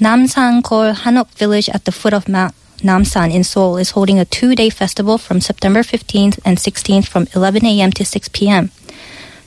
Namsangol 0.00 0.94
Hanok 0.94 1.28
Village 1.30 1.68
at 1.68 1.84
the 1.84 1.92
foot 1.92 2.12
of 2.12 2.28
Mount 2.28 2.54
Namsan 2.82 3.32
in 3.32 3.44
Seoul 3.44 3.76
is 3.76 3.90
holding 3.90 4.18
a 4.18 4.24
two-day 4.24 4.70
festival 4.70 5.18
from 5.18 5.40
September 5.40 5.80
15th 5.80 6.38
and 6.44 6.58
16th 6.58 7.06
from 7.06 7.26
11 7.34 7.64
a.m. 7.64 7.92
to 7.92 8.04
6 8.04 8.28
p.m. 8.28 8.70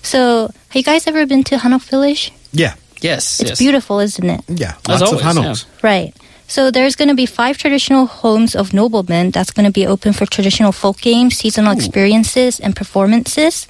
So, 0.02 0.48
have 0.70 0.76
you 0.76 0.84
guys 0.84 1.08
ever 1.08 1.26
been 1.26 1.44
to 1.46 1.58
Hanok 1.58 1.84
Village? 1.84 2.32
Yeah. 2.52 2.76
Yes. 3.02 3.42
It's 3.42 3.50
yes. 3.52 3.60
beautiful, 3.60 4.00
isn't 4.00 4.30
it? 4.30 4.42
Yeah. 4.48 4.76
As 4.88 5.02
lots 5.02 5.12
of 5.14 5.26
always, 5.26 5.38
Hanoks. 5.38 5.84
Right. 5.84 6.14
So 6.48 6.70
there's 6.70 6.96
going 6.96 7.10
to 7.10 7.16
be 7.16 7.26
five 7.26 7.58
traditional 7.58 8.06
homes 8.06 8.56
of 8.56 8.74
noblemen 8.74 9.32
that's 9.32 9.52
going 9.52 9.66
to 9.66 9.72
be 9.72 9.88
open 9.88 10.14
for 10.14 10.26
traditional 10.26 10.72
folk 10.72 11.02
games, 11.02 11.38
seasonal 11.38 11.74
experiences, 11.74 12.60
and 12.60 12.76
performances. 12.76 13.68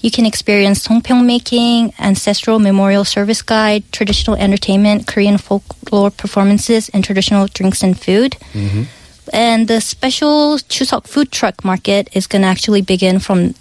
You 0.00 0.10
can 0.10 0.26
experience 0.26 0.86
songpyeon 0.86 1.24
making, 1.24 1.94
ancestral 1.98 2.58
memorial 2.58 3.04
service 3.04 3.42
guide, 3.42 3.84
traditional 3.92 4.36
entertainment, 4.36 5.06
Korean 5.06 5.38
folklore 5.38 6.10
performances, 6.10 6.88
and 6.90 7.04
traditional 7.04 7.46
drinks 7.46 7.82
and 7.82 7.98
food. 7.98 8.36
Mm-hmm. 8.52 8.82
And 9.32 9.68
the 9.68 9.80
special 9.80 10.58
Chuseok 10.58 11.06
food 11.06 11.32
truck 11.32 11.64
market 11.64 12.08
is 12.12 12.26
going 12.26 12.42
to 12.42 12.48
actually 12.48 12.82
begin 12.82 13.18
from 13.18 13.54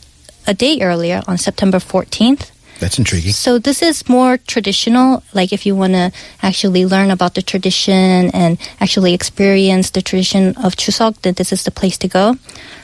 a 0.47 0.54
day 0.54 0.80
earlier 0.82 1.21
on 1.28 1.38
September 1.38 1.80
14th. 1.80 2.51
That's 2.79 2.99
intriguing. 2.99 3.31
So 3.31 3.57
this 3.57 3.81
is 3.81 4.07
more 4.09 4.38
traditional. 4.38 5.23
Like 5.33 5.53
if 5.53 5.65
you 5.65 5.75
want 5.75 5.93
to 5.93 6.11
actually 6.41 6.85
learn 6.85 7.09
about 7.09 7.35
the 7.35 7.41
tradition 7.41 8.29
and 8.33 8.57
actually 8.81 9.13
experience 9.13 9.91
the 9.91 10.01
tradition 10.01 10.49
of 10.57 10.75
Chuseok, 10.75 11.21
then 11.21 11.35
this 11.35 11.53
is 11.53 11.63
the 11.63 11.71
place 11.71 11.97
to 11.99 12.07
go. 12.07 12.35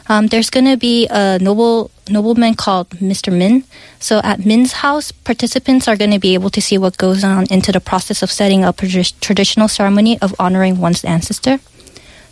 Um, 0.07 0.27
there's 0.27 0.49
going 0.49 0.65
to 0.65 0.77
be 0.77 1.07
a 1.09 1.39
noble 1.39 1.91
nobleman 2.09 2.55
called 2.55 2.89
Mr. 2.99 3.31
Min. 3.31 3.63
So 3.99 4.19
at 4.23 4.45
Min's 4.45 4.73
house, 4.73 5.11
participants 5.11 5.87
are 5.87 5.95
going 5.95 6.11
to 6.11 6.19
be 6.19 6.33
able 6.33 6.49
to 6.49 6.61
see 6.61 6.77
what 6.77 6.97
goes 6.97 7.23
on 7.23 7.45
into 7.49 7.71
the 7.71 7.79
process 7.79 8.21
of 8.21 8.31
setting 8.31 8.63
up 8.63 8.81
a 8.81 8.85
tradi- 8.85 9.19
traditional 9.21 9.67
ceremony 9.67 10.19
of 10.21 10.35
honoring 10.39 10.79
one's 10.79 11.05
ancestor. 11.05 11.59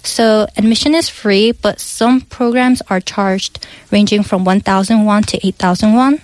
So 0.03 0.47
admission 0.57 0.95
is 0.95 1.09
free, 1.09 1.51
but 1.51 1.79
some 1.79 2.21
programs 2.21 2.81
are 2.89 2.99
charged, 2.99 3.65
ranging 3.91 4.23
from 4.23 4.45
1,000 4.45 5.05
won 5.05 5.23
to 5.23 5.45
8,000 5.45 5.93
won. 5.93 6.21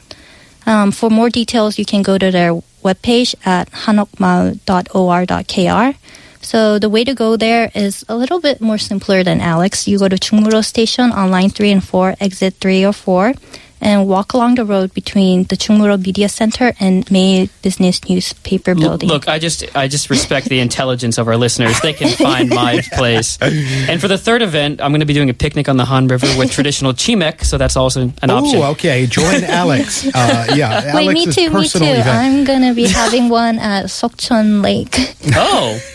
Um, 0.65 0.91
for 0.91 1.09
more 1.09 1.29
details, 1.29 1.77
you 1.77 1.85
can 1.85 2.01
go 2.01 2.17
to 2.17 2.31
their 2.31 2.53
webpage 2.83 3.35
at 3.45 3.71
hanokmaeul.or.kr. 3.71 5.95
So 6.41 6.77
the 6.77 6.89
way 6.89 7.03
to 7.03 7.15
go 7.15 7.37
there 7.37 7.71
is 7.73 8.05
a 8.07 8.15
little 8.15 8.39
bit 8.39 8.61
more 8.61 8.77
simpler 8.77 9.23
than 9.23 9.41
Alex. 9.41 9.87
You 9.87 9.97
go 9.97 10.07
to 10.07 10.15
Chungmuro 10.15 10.63
Station 10.63 11.11
on 11.11 11.31
line 11.31 11.49
3 11.49 11.71
and 11.71 11.83
4, 11.83 12.15
exit 12.19 12.53
3 12.61 12.85
or 12.85 12.93
4, 12.93 13.33
and 13.81 14.07
walk 14.07 14.33
along 14.33 14.55
the 14.55 14.65
road 14.65 14.93
between 14.93 15.43
the 15.45 15.55
Chungmuro 15.57 16.03
Media 16.03 16.27
Center 16.29 16.73
and 16.79 17.05
Maeil 17.07 17.49
Business 17.61 18.07
Newspaper 18.09 18.71
L- 18.71 18.77
Building. 18.79 19.09
Look, 19.09 19.27
I 19.27 19.37
just 19.39 19.63
I 19.75 19.87
just 19.87 20.09
respect 20.09 20.47
the 20.49 20.59
intelligence 20.59 21.17
of 21.17 21.27
our 21.27 21.37
listeners. 21.37 21.79
They 21.81 21.93
can 21.93 22.09
find 22.09 22.49
my 22.49 22.81
place. 22.93 23.37
And 23.41 23.99
for 24.01 24.07
the 24.07 24.17
third 24.17 24.41
event, 24.41 24.81
I'm 24.81 24.91
going 24.91 25.01
to 25.01 25.05
be 25.05 25.13
doing 25.13 25.29
a 25.29 25.33
picnic 25.33 25.67
on 25.69 25.77
the 25.77 25.85
Han 25.85 26.07
River 26.07 26.27
with 26.37 26.51
traditional 26.51 26.93
chimek, 26.93 27.43
so 27.43 27.57
that's 27.57 27.75
also 27.75 28.11
an 28.21 28.29
option. 28.29 28.59
Oh, 28.59 28.71
okay. 28.71 29.05
Join 29.05 29.43
Alex. 29.61 30.07
Uh, 30.07 30.47
yeah, 30.55 30.95
Wait, 30.95 31.11
me 31.13 31.25
too, 31.25 31.49
me 31.49 31.67
too. 31.67 31.83
event. 31.83 32.07
I'm 32.07 32.43
gonna 32.45 32.73
be 32.73 32.87
having 32.87 33.29
one 33.29 33.59
at 33.59 33.85
Seokchon 33.85 34.63
Lake. 34.63 35.15
Oh. 35.35 35.79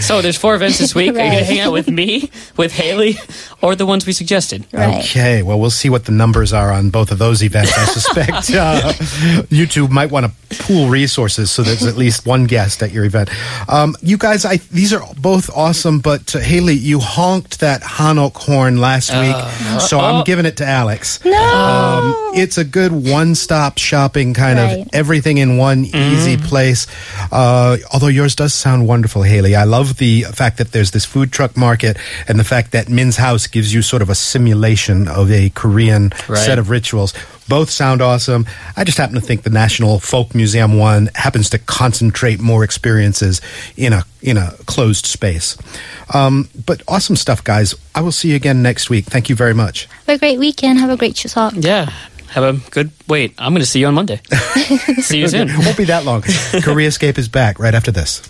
So 0.00 0.22
there's 0.22 0.36
four 0.36 0.54
events 0.54 0.78
this 0.78 0.94
week. 0.94 1.10
Are 1.10 1.24
you 1.24 1.30
going 1.30 1.38
to 1.38 1.44
hang 1.44 1.60
out 1.60 1.72
with 1.72 1.88
me, 1.88 2.30
with 2.56 2.72
Hailey, 2.72 3.16
or 3.60 3.74
the 3.76 3.86
ones 3.86 4.06
we 4.06 4.12
suggested? 4.12 4.64
Right. 4.72 5.04
Okay, 5.04 5.42
well, 5.42 5.58
we'll 5.60 5.70
see 5.70 5.90
what 5.90 6.04
the 6.06 6.12
numbers 6.12 6.52
are 6.52 6.72
on 6.72 6.90
both 6.90 7.10
of 7.10 7.18
those 7.18 7.42
events. 7.42 7.76
I 7.76 7.84
suspect 7.84 8.30
uh, 8.54 8.92
YouTube 9.50 9.90
might 9.90 10.10
want 10.10 10.26
to 10.26 10.32
pool 10.62 10.88
resources 10.88 11.50
so 11.50 11.62
there's 11.62 11.82
at 11.84 11.96
least 11.96 12.26
one 12.26 12.44
guest 12.46 12.82
at 12.82 12.92
your 12.92 13.04
event. 13.04 13.30
Um, 13.68 13.94
you 14.02 14.16
guys, 14.18 14.44
I, 14.44 14.56
these 14.70 14.92
are 14.92 15.02
both 15.18 15.50
awesome, 15.54 16.00
but 16.00 16.34
uh, 16.36 16.40
Hailey, 16.40 16.74
you 16.74 16.98
honked 16.98 17.60
that 17.60 17.82
Hanok 17.82 18.36
horn 18.36 18.78
last 18.78 19.10
week, 19.10 19.80
so 19.80 19.98
I'm 19.98 20.24
giving 20.24 20.46
it 20.46 20.58
to 20.58 20.66
Alex. 20.66 21.24
No. 21.24 21.32
Um, 21.32 22.14
it's 22.34 22.58
a 22.58 22.64
good 22.64 22.92
one-stop 22.92 23.78
shopping 23.78 24.34
kind 24.34 24.58
Right. 24.58 24.80
of 24.80 24.88
everything 24.92 25.38
in 25.38 25.56
one 25.56 25.84
easy 25.84 26.36
Mm-hmm. 26.36 26.46
place. 26.46 26.86
Uh, 27.30 27.76
although 27.92 28.06
yours 28.08 28.34
does 28.34 28.54
sound 28.54 28.86
wonderful, 28.86 29.22
Hailey. 29.22 29.54
I 29.56 29.64
love 29.72 29.96
the 29.96 30.22
fact 30.40 30.58
that 30.58 30.72
there's 30.72 30.90
this 30.90 31.04
food 31.04 31.28
truck 31.32 31.56
market 31.56 31.96
and 32.28 32.38
the 32.38 32.44
fact 32.54 32.72
that 32.72 32.88
Min's 32.88 33.16
House 33.16 33.46
gives 33.46 33.72
you 33.74 33.80
sort 33.82 34.02
of 34.02 34.10
a 34.10 34.14
simulation 34.14 35.08
of 35.08 35.30
a 35.30 35.50
Korean 35.50 36.12
Right. 36.28 36.38
set 36.38 36.58
of 36.58 36.68
rituals. 36.70 37.12
Both 37.48 37.70
sound 37.70 38.00
awesome. 38.00 38.46
I 38.76 38.84
just 38.84 38.98
happen 38.98 39.14
to 39.16 39.20
think 39.20 39.42
the 39.42 39.50
National 39.64 39.98
Folk 39.98 40.34
Museum 40.34 40.78
one 40.78 41.10
happens 41.14 41.50
to 41.50 41.58
concentrate 41.58 42.38
more 42.40 42.62
experiences 42.64 43.40
in 43.76 43.92
a 43.92 44.02
in 44.22 44.36
a 44.36 44.52
closed 44.66 45.06
space. 45.06 45.56
Um, 46.14 46.48
but 46.66 46.82
awesome 46.86 47.16
stuff, 47.16 47.42
guys. 47.42 47.74
I 47.94 48.00
will 48.00 48.12
see 48.12 48.28
you 48.30 48.36
again 48.36 48.62
next 48.62 48.88
week. 48.90 49.06
Thank 49.06 49.28
you 49.28 49.34
very 49.36 49.54
much. 49.54 49.88
Have 50.06 50.16
a 50.16 50.18
great 50.18 50.38
weekend. 50.38 50.78
Have 50.78 50.90
a 50.90 50.96
great 50.96 51.14
Chuseok. 51.16 51.52
Yeah. 51.64 51.90
have 52.36 52.44
a 52.44 52.54
good 52.70 52.90
wait. 53.08 53.34
I'm 53.38 53.52
going 53.52 53.60
to 53.64 53.66
see 53.72 53.80
you 53.80 53.88
on 53.88 53.94
Monday. 53.94 54.20
see 55.08 55.18
you 55.18 55.28
soon. 55.28 55.48
Won't 55.64 55.76
be 55.76 55.84
that 55.86 56.04
long. 56.04 56.22
Koreascape 56.66 57.18
is 57.18 57.28
back 57.28 57.58
right 57.58 57.74
after 57.74 57.90
this. 57.92 58.22